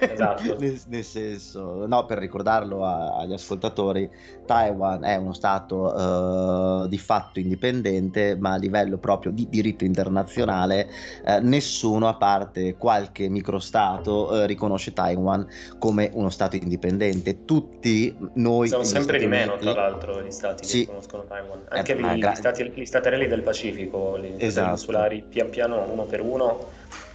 [0.00, 0.56] Esatto.
[0.58, 4.10] nel, nel senso, no, per ricordarlo a- agli ascoltatori,
[4.46, 10.88] Taiwan è uno stato eh, di fatto indipendente, ma a livello proprio di diritto internazionale
[11.22, 15.46] eh, nessuno, a parte qualche microstato, eh, riconosce Taiwan
[15.76, 17.44] come uno stato indipendente.
[17.44, 18.68] Tutti noi...
[18.68, 20.80] Sono sempre di meno, Uniti- tra l'altro, gli stati Sì.
[20.80, 21.64] che conoscono Taiwan.
[21.68, 24.70] Anche ma gli, gra- gli stati, gli staterelli del Pacifico, gli Esatto.
[24.70, 26.70] insulari, pian piano, uno per uno,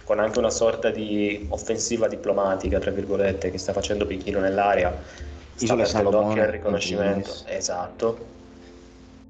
[0.06, 4.96] con anche una sorta di offensiva diplomatica, tra virgolette, che sta facendo Pechino nell'area.
[5.54, 7.32] Sta Isole Salomone, al riconoscimento.
[7.46, 8.34] Esatto.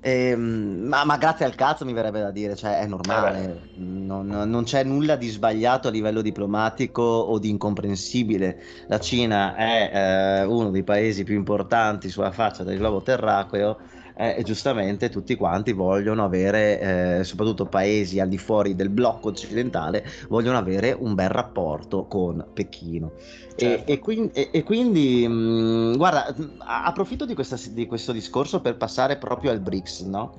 [0.00, 4.64] Ehm, ma, ma grazie al cazzo mi verrebbe da dire, cioè è normale, non, non
[4.64, 8.62] c'è nulla di sbagliato a livello diplomatico o di incomprensibile.
[8.88, 13.78] La Cina è eh, uno dei paesi più importanti sulla faccia del globo terracqueo
[14.16, 19.28] eh, e giustamente tutti quanti vogliono avere, eh, soprattutto paesi al di fuori del blocco
[19.28, 23.12] occidentale, vogliono avere un bel rapporto con Pechino.
[23.54, 23.92] E, Certo.
[23.92, 28.76] e quin- e- e quindi, mh, guarda, a- approfitto di, questa- di questo discorso per
[28.76, 30.34] passare proprio al BRICS, no?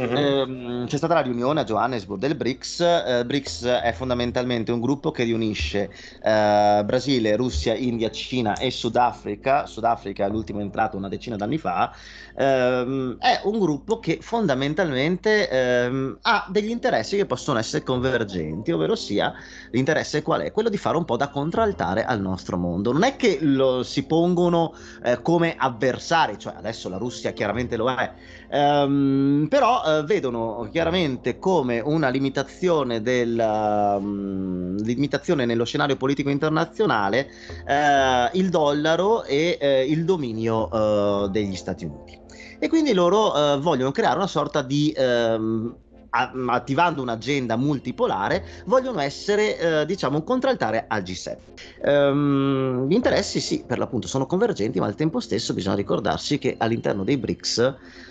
[0.00, 0.16] Mhm.
[0.16, 2.80] Ehm, c'è stata la riunione a Johannesburg del BRICS.
[2.80, 5.90] Eh, BRICS è fondamentalmente un gruppo che riunisce
[6.22, 9.66] eh, Brasile, Russia, India, Cina e Sudafrica.
[9.66, 11.92] Sudafrica è l'ultimo entrato una decina d'anni fa.
[12.34, 18.96] Ehm, è un gruppo che fondamentalmente ehm, ha degli interessi che possono essere convergenti, ovvero
[18.96, 19.34] sia
[19.70, 20.50] l'interesse qual è?
[20.52, 22.92] Quello di fare un po' da contraltare al nostro mondo.
[22.92, 24.72] Non è che lo si pongono
[25.02, 28.14] eh, come avversari, cioè adesso la Russia chiaramente lo è,
[28.48, 37.28] ehm, però eh, vedono chiaramente come una limitazione, del, um, limitazione nello scenario politico internazionale
[37.66, 42.18] eh, il dollaro e eh, il dominio degli Stati Uniti.
[42.58, 44.92] E quindi loro vogliono creare una sorta di...
[44.96, 45.74] Ehm,
[46.10, 51.36] attivando un'agenda multipolare, vogliono essere, eh, diciamo, un contraltare al G7.
[51.82, 56.56] Um, gli interessi, sì, per l'appunto sono convergenti, ma al tempo stesso bisogna ricordarsi che
[56.58, 58.09] all'interno dei BRICS uh,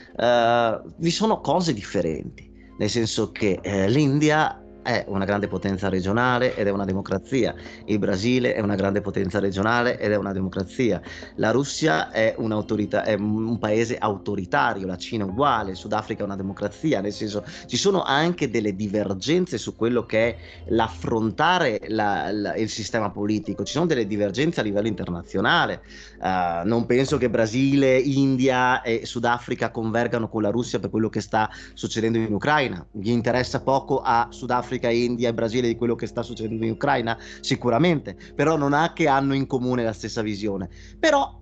[0.98, 6.68] vi sono cose differenti, nel senso che eh, l'India è una grande potenza regionale ed
[6.68, 7.54] è una democrazia,
[7.86, 11.02] il Brasile è una grande potenza regionale ed è una democrazia,
[11.36, 16.36] la Russia è, è un paese autoritario, la Cina è uguale, il Sudafrica è una
[16.36, 22.56] democrazia, nel senso ci sono anche delle divergenze su quello che è l'affrontare la, la,
[22.56, 25.82] il sistema politico, ci sono delle divergenze a livello internazionale,
[26.20, 31.22] uh, non penso che Brasile, India e Sudafrica convergano con la Russia per quello che
[31.22, 35.96] sta succedendo in Ucraina, gli interessa poco a Sudafrica Africa, India e Brasile di quello
[35.96, 37.18] che sta succedendo in Ucraina?
[37.42, 40.70] Sicuramente, però non ha che hanno in comune la stessa visione.
[41.00, 41.42] Però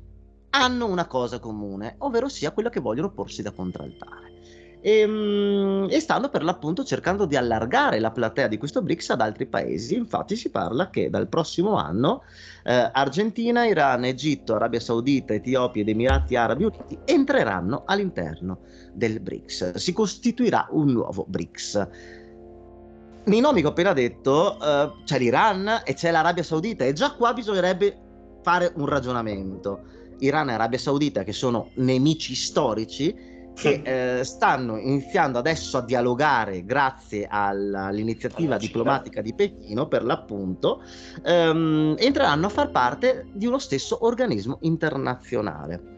[0.51, 4.35] hanno una cosa comune, ovvero sia quella che vogliono porsi da contraltare.
[4.79, 9.21] E, ehm, e, stanno per l'appunto cercando di allargare la platea di questo BRICS ad
[9.21, 9.95] altri paesi.
[9.95, 12.23] Infatti si parla che dal prossimo anno
[12.63, 18.59] eh, Argentina, Iran, Egitto, Arabia Saudita, Etiopia ed Emirati Arabi Uniti entreranno all'interno
[18.93, 19.75] del BRICS.
[19.75, 22.25] Si costituirà un nuovo BRICS
[23.27, 27.11] nei nomi che ho appena detto uh, c'è l'Iran e c'è l'Arabia Saudita e già
[27.11, 27.95] qua bisognerebbe
[28.41, 29.81] fare un ragionamento.
[30.19, 33.81] Iran e Arabia Saudita che sono nemici storici che
[34.19, 40.83] eh, stanno iniziando adesso a dialogare grazie all'iniziativa allora, diplomatica di Pechino per l'appunto,
[41.23, 45.96] ehm, entreranno a far parte di uno stesso organismo internazionale.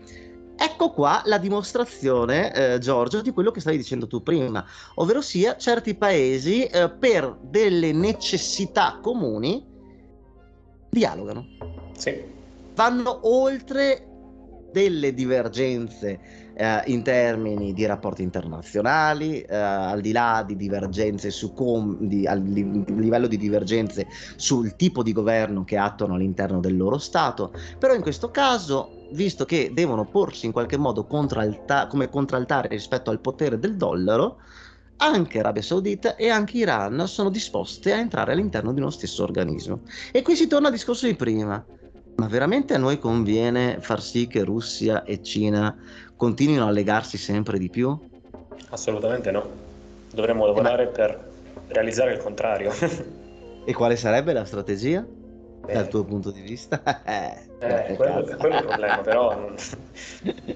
[0.61, 5.55] Ecco qua la dimostrazione, eh, Giorgio, di quello che stavi dicendo tu prima, ovvero sia
[5.55, 9.65] certi paesi eh, per delle necessità comuni
[10.89, 11.47] dialogano.
[11.95, 12.21] Sì.
[12.75, 14.05] Vanno oltre
[14.73, 21.53] delle divergenze eh, in termini di rapporti internazionali, eh, al di là di divergenze su
[21.53, 26.75] com- di, a li- livello di divergenze sul tipo di governo che attuano all'interno del
[26.75, 32.09] loro Stato, però in questo caso visto che devono porsi in qualche modo contralta- come
[32.09, 34.39] contraltare rispetto al potere del dollaro,
[34.97, 39.83] anche Arabia Saudita e anche Iran sono disposte a entrare all'interno di uno stesso organismo.
[40.11, 41.65] E qui si torna al discorso di prima.
[42.15, 45.73] Ma veramente a noi conviene far sì che Russia e Cina
[46.19, 47.97] continuino a legarsi sempre di più?
[48.71, 49.49] Assolutamente no.
[50.11, 50.91] Dovremmo lavorare ma...
[50.91, 51.31] per
[51.67, 52.73] realizzare il contrario.
[53.63, 54.99] e quale sarebbe la strategia?
[55.01, 55.71] Beh.
[55.71, 56.83] Dal tuo punto di vista?
[57.05, 59.53] eh, eh quello, quello, è il problema, però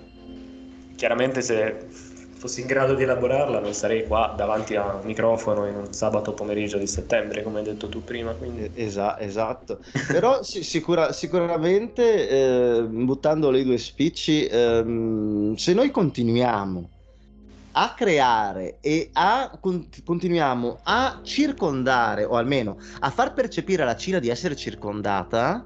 [0.97, 1.87] chiaramente se
[2.43, 6.33] fossi in grado di elaborarla non sarei qua davanti a un microfono in un sabato
[6.33, 8.33] pomeriggio di settembre, come hai detto tu prima.
[8.33, 8.69] Quindi...
[8.75, 16.89] Esa- esatto, però sì, sicura- sicuramente eh, buttando le due spicci, ehm, se noi continuiamo
[17.75, 24.19] a creare e a con- continuiamo a circondare, o almeno a far percepire alla Cina
[24.19, 25.65] di essere circondata,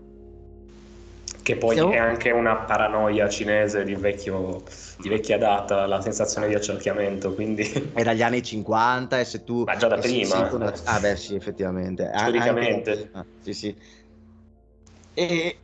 [1.48, 1.94] che poi Siamo...
[1.94, 4.64] è anche una paranoia cinese di, vecchio,
[5.00, 7.64] di, vecchia data, la sensazione di accerchiamento, quindi...
[7.94, 9.64] È dagli anni 50 e se tu...
[9.64, 10.50] Ma già da prima.
[10.52, 10.74] Una...
[10.84, 12.12] Ah beh sì, effettivamente.
[12.14, 13.10] Storicamente.
[13.14, 13.30] Anche...
[13.40, 13.76] Sì, sì.
[15.14, 15.58] E,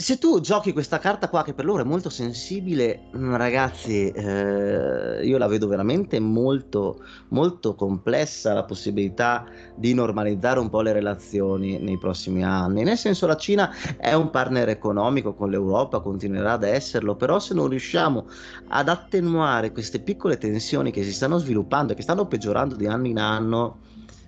[0.00, 5.26] se tu giochi questa carta qua che per loro è molto sensibile, mm, ragazzi, eh,
[5.26, 9.44] io la vedo veramente molto, molto complessa la possibilità
[9.74, 12.84] di normalizzare un po' le relazioni nei prossimi anni.
[12.84, 17.54] Nel senso la Cina è un partner economico con l'Europa, continuerà ad esserlo, però se
[17.54, 18.28] non riusciamo
[18.68, 23.08] ad attenuare queste piccole tensioni che si stanno sviluppando e che stanno peggiorando di anno
[23.08, 23.78] in anno,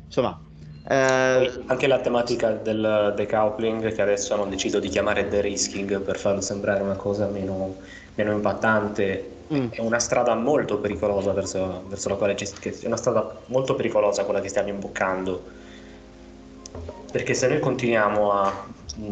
[0.05, 0.50] insomma,
[0.91, 6.41] eh, anche la tematica del decoupling che adesso hanno deciso di chiamare de-risking per farlo
[6.41, 7.77] sembrare una cosa meno,
[8.17, 9.67] meno impattante mm.
[9.71, 14.25] è una strada molto pericolosa verso, verso la quale ci, è una strada molto pericolosa
[14.25, 15.59] quella che stiamo imboccando
[17.11, 18.67] perché se noi continuiamo a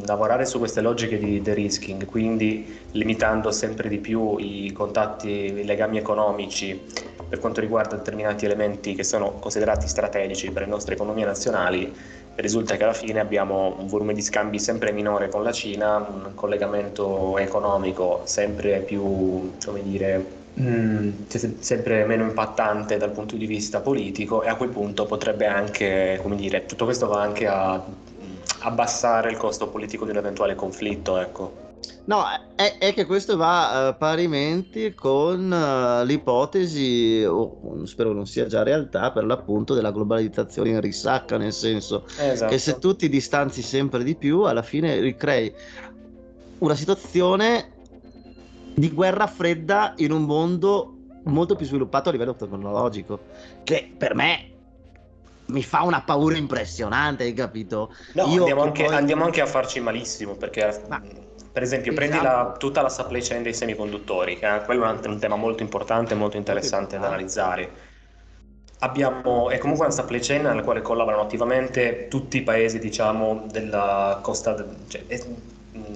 [0.06, 5.98] lavorare su queste logiche di de-risking quindi limitando sempre di più i contatti, i legami
[5.98, 6.80] economici
[7.28, 11.92] per quanto riguarda determinati elementi che sono considerati strategici per le nostre economie nazionali,
[12.36, 16.30] risulta che alla fine abbiamo un volume di scambi sempre minore con la Cina, un
[16.34, 21.10] collegamento economico sempre più, come dire, mm,
[21.58, 26.36] sempre meno impattante dal punto di vista politico e a quel punto potrebbe anche, come
[26.36, 27.82] dire, tutto questo va anche a
[28.60, 31.66] abbassare il costo politico di un eventuale conflitto, ecco.
[32.08, 38.46] No, è, è che questo va uh, parimenti con uh, l'ipotesi, o spero non sia
[38.46, 42.50] già realtà, per l'appunto della globalizzazione in risacca, nel senso esatto.
[42.50, 45.52] che se tu ti distanzi sempre di più, alla fine ricrei
[46.60, 47.72] una situazione
[48.78, 53.20] di guerra fredda in un mondo molto più sviluppato a livello tecnologico,
[53.64, 54.52] che per me
[55.46, 57.92] mi fa una paura impressionante, hai capito?
[58.14, 58.94] No, andiamo anche, poi...
[58.94, 61.02] andiamo, anche, a farci malissimo, perché Ma...
[61.52, 62.06] per esempio esatto.
[62.06, 65.62] prendi la, tutta la supply chain dei semiconduttori, che quello è un, un tema molto
[65.62, 67.86] importante e molto interessante da analizzare.
[68.80, 74.20] Abbiamo, è comunque una supply chain nella quale collaborano attivamente tutti i paesi, diciamo, della
[74.22, 74.54] costa,
[74.86, 75.02] cioè,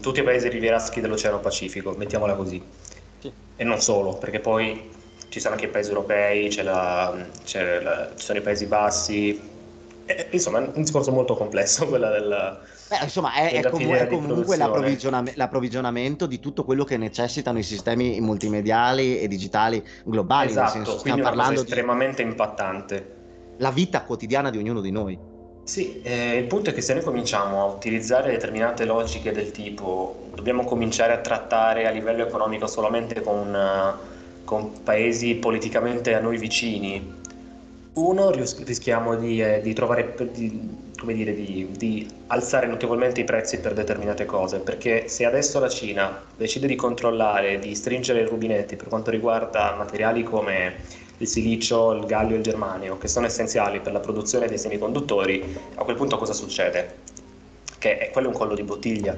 [0.01, 2.63] tutti i paesi rivieraschi dell'Oceano Pacifico, mettiamola così.
[3.19, 3.33] Sì.
[3.57, 4.91] E non solo, perché poi
[5.29, 9.41] ci sono anche i paesi europei, c'è la, c'è la, ci sono i Paesi Bassi,
[10.05, 12.61] e, insomma è un discorso molto complesso quella del...
[12.89, 17.63] Beh, insomma, è, è, comu- è comunque l'approvvigionam- l'approvvigionamento di tutto quello che necessitano i
[17.63, 20.51] sistemi multimediali e digitali globali.
[20.51, 22.29] Esatto, nel senso, quindi stiamo parlando estremamente di...
[22.29, 23.17] impattante.
[23.59, 25.19] La vita quotidiana di ognuno di noi.
[25.65, 30.29] Sì, eh, il punto è che se noi cominciamo a utilizzare determinate logiche del tipo
[30.35, 33.55] dobbiamo cominciare a trattare a livello economico solamente con...
[33.55, 34.11] Uh,
[34.45, 37.21] con paesi politicamente a noi vicini,
[37.95, 43.61] uno rischiamo di, eh, di trovare, di, come dire, di, di, alzare notevolmente i prezzi
[43.61, 48.77] per determinate cose, perché se adesso la Cina decide di controllare, di stringere i rubinetti
[48.77, 53.81] per quanto riguarda materiali come il silicio, il gallio e il germanio, che sono essenziali
[53.81, 56.97] per la produzione dei semiconduttori, a quel punto cosa succede?
[57.79, 59.17] Che è quello un collo di bottiglia.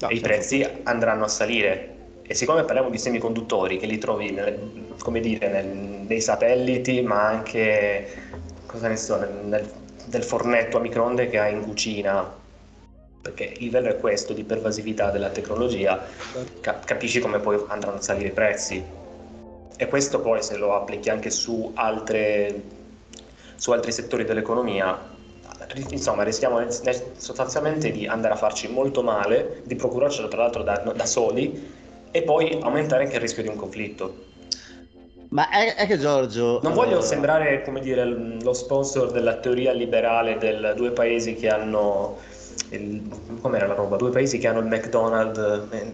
[0.00, 4.38] No, e i prezzi andranno a salire e siccome parliamo di semiconduttori che li trovi
[4.98, 5.66] come dire, nel,
[6.06, 8.06] nei satelliti, ma anche
[8.66, 9.72] cosa ne so, nel, nel,
[10.04, 12.30] nel fornetto a microonde che hai in cucina,
[13.22, 16.06] perché il livello è questo di pervasività della tecnologia,
[16.60, 18.97] cap- capisci come poi andranno a salire i prezzi.
[19.80, 22.62] E questo poi se lo applichi anche su, altre,
[23.54, 24.98] su altri settori dell'economia,
[25.90, 26.60] insomma rischiamo
[27.16, 31.76] sostanzialmente di andare a farci molto male, di procurarcelo tra l'altro da, da soli
[32.10, 34.26] e poi aumentare anche il rischio di un conflitto.
[35.28, 36.58] Ma è, è che Giorgio...
[36.62, 37.02] Non voglio uh...
[37.02, 42.16] sembrare, come dire, lo sponsor della teoria liberale del due paesi che hanno...
[43.40, 43.96] Com'era la roba?
[43.96, 45.38] Due paesi che hanno il McDonald's
[45.70, 45.92] eh,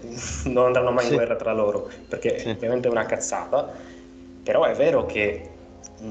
[0.50, 1.10] non andranno mai sì.
[1.10, 2.48] in guerra tra loro, perché sì.
[2.48, 3.72] ovviamente è una cazzata,
[4.42, 5.50] però è vero che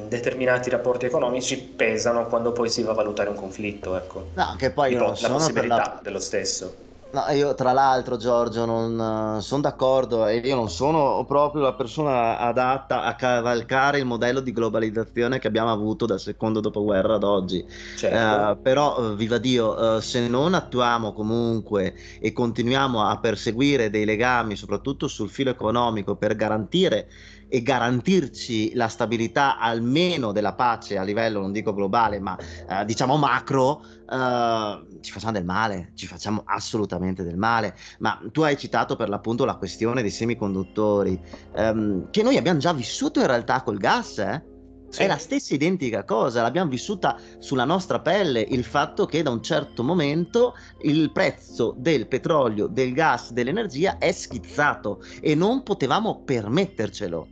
[0.08, 4.28] determinati rapporti economici pesano quando poi si va a valutare un conflitto, ecco.
[4.34, 6.00] No, che poi non la possibilità la...
[6.02, 6.92] dello stesso.
[7.14, 12.40] No, io tra l'altro Giorgio non sono d'accordo e io non sono proprio la persona
[12.40, 17.64] adatta a cavalcare il modello di globalizzazione che abbiamo avuto dal secondo dopoguerra ad oggi.
[17.96, 18.52] Certo.
[18.52, 24.06] Uh, però, uh, viva Dio, uh, se non attuiamo comunque e continuiamo a perseguire dei
[24.06, 27.08] legami, soprattutto sul filo economico, per garantire
[27.48, 33.18] e garantirci la stabilità almeno della pace a livello, non dico globale, ma eh, diciamo
[33.18, 37.76] macro, eh, ci facciamo del male, ci facciamo assolutamente del male.
[38.00, 41.20] Ma tu hai citato per l'appunto la questione dei semiconduttori,
[41.56, 44.53] ehm, che noi abbiamo già vissuto in realtà col gas, eh?
[44.94, 45.02] Sì.
[45.02, 49.42] È la stessa identica cosa, l'abbiamo vissuta sulla nostra pelle, il fatto che da un
[49.42, 57.28] certo momento il prezzo del petrolio, del gas, dell'energia è schizzato e non potevamo permettercelo.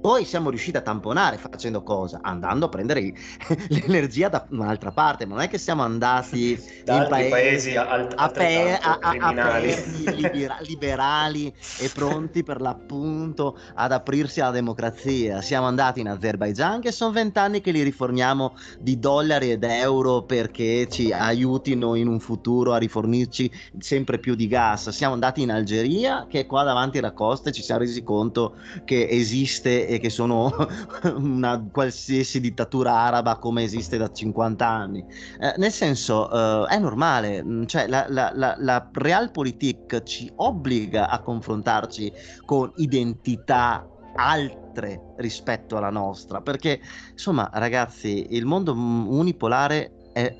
[0.00, 2.20] Poi siamo riusciti a tamponare facendo cosa?
[2.22, 3.00] Andando a prendere
[3.68, 8.12] l'energia da un'altra parte, ma non è che siamo andati da in paesi, paesi alt-
[8.16, 15.42] a, pe- a, a, a libera- liberali e pronti per l'appunto ad aprirsi alla democrazia.
[15.42, 20.86] Siamo andati in Azerbaijan che sono vent'anni che li riforniamo di dollari ed euro perché
[20.88, 24.90] ci aiutino in un futuro a rifornirci sempre più di gas.
[24.90, 28.56] Siamo andati in Algeria che è qua davanti alla costa e ci siamo resi conto
[28.84, 30.52] che esiste e che sono
[31.16, 35.04] una qualsiasi dittatura araba come esiste da 50 anni.
[35.40, 41.08] Eh, nel senso, eh, è normale, mm, cioè la, la, la, la Realpolitik ci obbliga
[41.08, 42.12] a confrontarci
[42.44, 46.80] con identità altre rispetto alla nostra, perché
[47.12, 50.34] insomma ragazzi, il mondo unipolare è,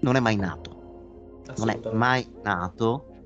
[0.00, 0.76] non è mai nato.
[1.56, 3.17] Non è mai nato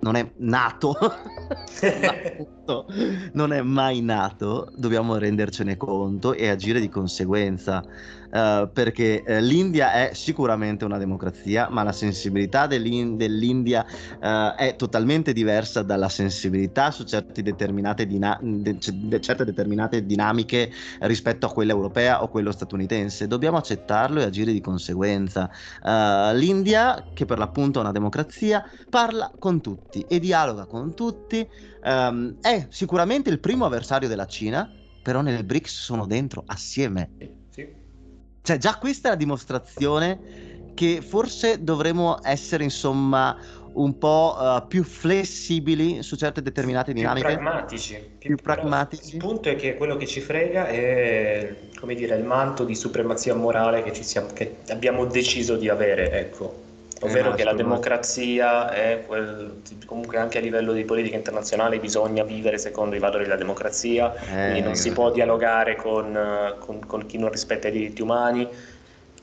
[0.00, 0.94] non è nato,
[3.32, 7.84] non è mai nato, dobbiamo rendercene conto e agire di conseguenza.
[8.36, 13.82] Uh, perché uh, l'India è sicuramente una democrazia, ma la sensibilità dell'in- dell'India
[14.20, 18.76] uh, è totalmente diversa dalla sensibilità su determinate, dina- de-
[19.20, 23.26] certe determinate dinamiche rispetto a quella europea o quella statunitense.
[23.26, 25.48] Dobbiamo accettarlo e agire di conseguenza.
[26.34, 31.48] L'India, che per l'appunto è una democrazia, parla con tutti e dialoga con tutti.
[31.82, 37.12] Um, è sicuramente il primo avversario della Cina, però nel BRICS sono dentro assieme.
[38.46, 40.20] Cioè, già questa è la dimostrazione
[40.72, 43.36] che forse dovremmo essere, insomma,
[43.72, 47.26] un po' uh, più flessibili su certe determinate dinamiche.
[47.26, 47.94] Più pragmatici.
[48.18, 49.16] Più, più pragmatici.
[49.16, 53.34] Il punto è che quello che ci frega è, come dire, il manto di supremazia
[53.34, 56.65] morale che, siamo, che abbiamo deciso di avere, ecco.
[57.02, 62.56] Ovvero che la democrazia è quel, comunque anche a livello di politica internazionale bisogna vivere
[62.56, 67.18] secondo i valori della democrazia, eh, quindi non si può dialogare con, con, con chi
[67.18, 68.48] non rispetta i diritti umani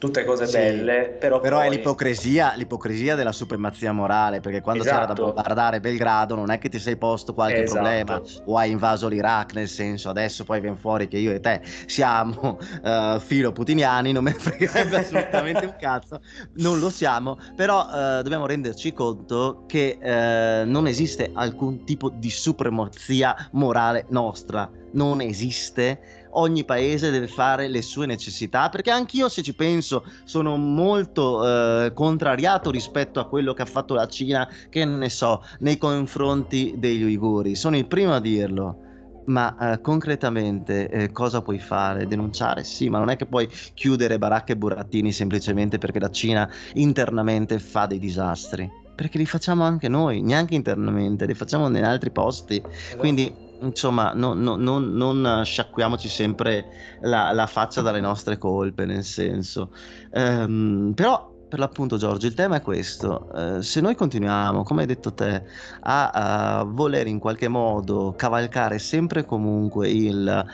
[0.03, 1.67] tutte cose sì, belle, però, però poi...
[1.67, 4.99] è l'ipocrisia, l'ipocrisia, della supremazia morale, perché quando esatto.
[4.99, 7.79] c'era da bombardare Belgrado non è che ti sei posto qualche esatto.
[7.79, 11.61] problema o hai invaso l'Iraq, nel senso adesso poi viene fuori che io e te
[11.85, 16.19] siamo uh, filo putiniani, non ne fregherebbe assolutamente un cazzo,
[16.55, 22.29] non lo siamo, però uh, dobbiamo renderci conto che uh, non esiste alcun tipo di
[22.29, 29.41] supremazia morale nostra, non esiste ogni paese deve fare le sue necessità, perché anch'io se
[29.41, 34.85] ci penso sono molto eh, contrariato rispetto a quello che ha fatto la Cina, che
[34.85, 38.77] ne so, nei confronti degli uiguri, sono il primo a dirlo.
[39.25, 42.07] Ma eh, concretamente eh, cosa puoi fare?
[42.07, 42.65] Denunciare?
[42.65, 47.57] Sì, ma non è che puoi chiudere baracche e burattini semplicemente perché la Cina internamente
[47.59, 48.69] fa dei disastri.
[48.95, 52.61] Perché li facciamo anche noi, neanche internamente, li facciamo in altri posti.
[52.61, 52.97] Esatto.
[52.97, 56.65] Quindi insomma, no, no, non, non, sciacquiamoci sempre
[57.01, 59.71] la, la, faccia dalle nostre colpe, nel senso.
[60.11, 63.29] Um, però, per l'appunto, Giorgio, il tema è questo.
[63.31, 65.43] Uh, se noi continuiamo, come hai detto te,
[65.81, 70.45] a, a, voler in qualche modo cavalcare sempre e comunque il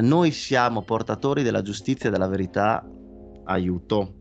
[0.00, 2.84] noi siamo portatori della giustizia e della verità,
[3.44, 4.14] aiuto.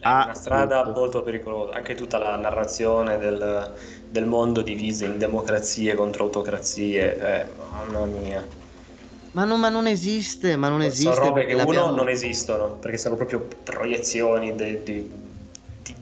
[0.00, 3.74] È una strada molto pericolosa, anche tutta la narrazione del
[4.10, 8.44] del mondo diviso in democrazie contro autocrazie, eh, mamma mia.
[9.32, 11.12] Ma non, ma non, esiste, ma non esiste.
[11.12, 15.10] Sono robe che uno non esistono, perché sono proprio proiezioni di, di,
[15.82, 15.94] di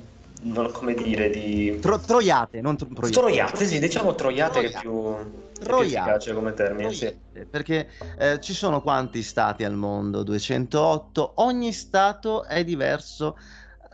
[0.44, 1.78] non come dire, di...
[1.78, 3.34] Tro, troiate, non tro, proiezioni.
[3.34, 4.74] Troiate, sì, diciamo troiate, troiate.
[4.74, 6.90] che più, efficace come termine.
[6.94, 7.14] Sì.
[7.50, 10.22] Perché eh, ci sono quanti stati al mondo?
[10.22, 11.32] 208.
[11.36, 13.36] Ogni stato è diverso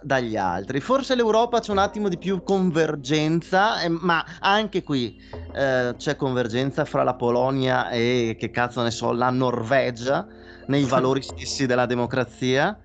[0.05, 0.81] dagli altri.
[0.81, 5.20] Forse l'Europa c'è un attimo di più convergenza, eh, ma anche qui
[5.55, 10.26] eh, c'è convergenza fra la Polonia e che cazzo ne so, la Norvegia
[10.66, 12.78] nei valori stessi della democrazia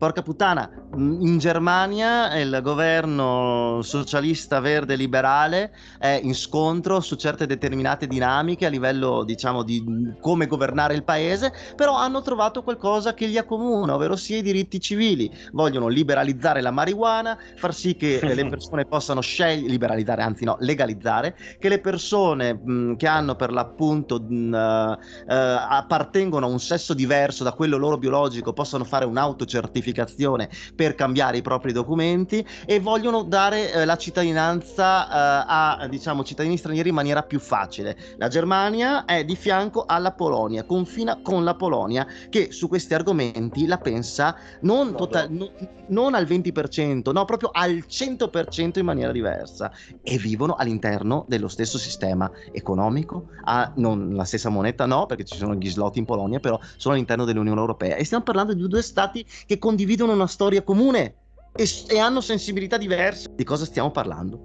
[0.00, 0.66] porca puttana,
[0.96, 8.70] in Germania il governo socialista verde liberale è in scontro su certe determinate dinamiche a
[8.70, 9.84] livello, diciamo, di
[10.18, 14.80] come governare il paese, però hanno trovato qualcosa che li accomuna, ovvero sia i diritti
[14.80, 15.30] civili.
[15.52, 21.36] Vogliono liberalizzare la marijuana, far sì che le persone possano scegliere, liberalizzare, anzi no, legalizzare,
[21.58, 24.96] che le persone mh, che hanno per l'appunto mh,
[25.26, 30.94] uh, appartengono a un sesso diverso da quello loro biologico possano fare un'autocertificazione certificazione per
[30.94, 36.88] cambiare i propri documenti e vogliono dare eh, la cittadinanza eh, a diciamo, cittadini stranieri
[36.88, 37.96] in maniera più facile.
[38.16, 43.66] La Germania è di fianco alla Polonia, confina con la Polonia che su questi argomenti
[43.66, 45.50] la pensa non, total- no,
[45.88, 49.72] non al 20%, no, proprio al 100% in maniera diversa.
[50.02, 55.36] E vivono all'interno dello stesso sistema economico, a, non la stessa moneta no, perché ci
[55.36, 57.96] sono gli slot in Polonia, però sono all'interno dell'Unione Europea.
[57.96, 61.14] E stiamo parlando di due stati che condividono condividono una storia comune
[61.54, 63.32] e, e hanno sensibilità diverse.
[63.34, 64.38] Di cosa stiamo parlando?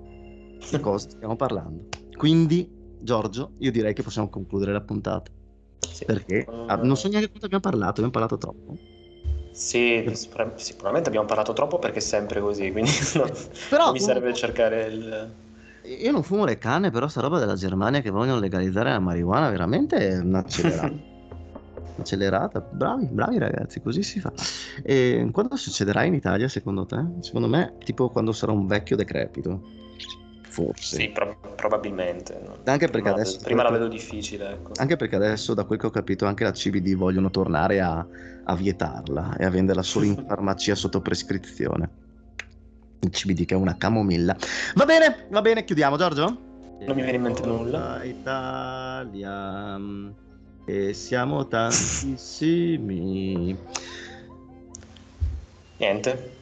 [0.69, 1.87] Di cosa stiamo parlando?
[2.15, 2.69] Quindi,
[3.01, 5.29] Giorgio, io direi che possiamo concludere la puntata.
[5.79, 6.05] Sì.
[6.05, 8.77] Perché ah, non so neanche quanto abbiamo parlato, abbiamo parlato troppo.
[9.51, 10.09] Sì,
[10.55, 12.91] sicuramente abbiamo parlato troppo perché è sempre così, quindi
[13.69, 15.33] però, mi serve cercare il...
[15.83, 19.49] Io non fumo le canne, però sta roba della Germania che vogliono legalizzare la marijuana
[19.49, 21.13] veramente è un'accelerata.
[21.97, 22.59] accelerata.
[22.59, 24.31] Bravi, bravi ragazzi, così si fa.
[24.83, 27.03] E quando succederà in Italia, secondo te?
[27.21, 29.83] Secondo me, tipo quando sarà un vecchio decrepito.
[30.41, 30.95] Forse.
[30.95, 32.39] Sì, pro- probabilmente.
[32.41, 32.53] No.
[32.63, 33.39] Anche perché prima, adesso.
[33.43, 34.51] Prima la vedo difficile.
[34.51, 34.71] Ecco.
[34.77, 38.05] Anche perché adesso, da quel che ho capito, anche la CBD vogliono tornare a,
[38.45, 41.89] a vietarla e a venderla solo in farmacia sotto prescrizione.
[43.01, 44.35] Il CBD che è una camomilla.
[44.75, 46.23] Va bene, va bene, chiudiamo, Giorgio?
[46.79, 48.01] Non mi viene in mente nulla.
[48.03, 49.77] Italia
[50.65, 53.57] e siamo tantissimi.
[55.77, 56.33] Niente.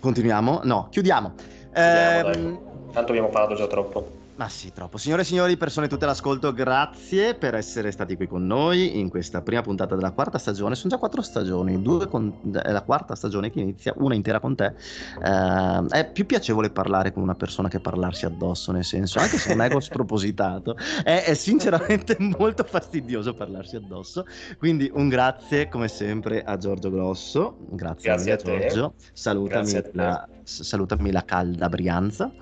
[0.00, 0.60] Continuiamo?
[0.64, 1.34] No, chiudiamo.
[1.72, 2.58] Chiudiamo, Ehm,
[2.92, 4.17] Tanto abbiamo parlato già troppo.
[4.38, 4.98] Ma sì, troppo.
[4.98, 9.42] Signore e signori, persone tutte all'ascolto, grazie per essere stati qui con noi in questa
[9.42, 10.76] prima puntata della quarta stagione.
[10.76, 12.32] Sono già quattro stagioni, due con...
[12.52, 14.76] è la quarta stagione che inizia, una intera con te.
[15.20, 19.54] Eh, è più piacevole parlare con una persona che parlarsi addosso, nel senso, anche se
[19.54, 24.24] non è spropositato, è, è sinceramente molto fastidioso parlarsi addosso.
[24.56, 27.56] Quindi un grazie come sempre a Giorgio Grosso.
[27.70, 28.68] Grazie, Grazie a te.
[28.68, 28.94] Giorgio.
[29.12, 29.90] Salutami, Grazie a te.
[29.92, 32.32] la, salutami la calda Brianza.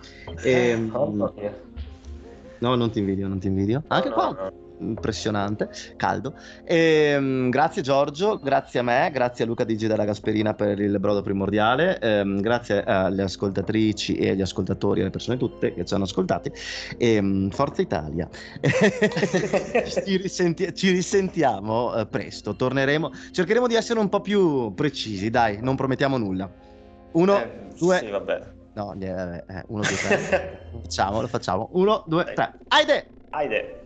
[0.43, 1.66] Eh, Ehm, mamma mia.
[2.61, 3.85] No, non ti invidio, non ti invidio.
[3.89, 4.51] Anche No, qua no, no.
[4.79, 6.35] impressionante, caldo.
[6.65, 11.23] Ehm, grazie Giorgio, grazie a me, grazie a Luca Digi della Gasperina per il brodo
[11.23, 16.51] primordiale, ehm, grazie alle ascoltatrici e agli ascoltatori, alle persone tutte che ci hanno ascoltati.
[16.99, 18.29] Ehm, Forza Italia.
[20.05, 25.59] ci, risenti- ci risentiamo eh, presto, torneremo, cercheremo di essere un po' più precisi, dai,
[25.61, 26.51] non promettiamo nulla.
[27.13, 28.55] Uno, Eh, due, Sì, vabbè.
[28.77, 30.69] No, eh, eh, uno, due, tre.
[30.73, 31.69] Lo facciamo, lo facciamo.
[31.73, 32.53] Uno, due, tre.
[32.69, 33.09] Aide!
[33.31, 33.86] Aide.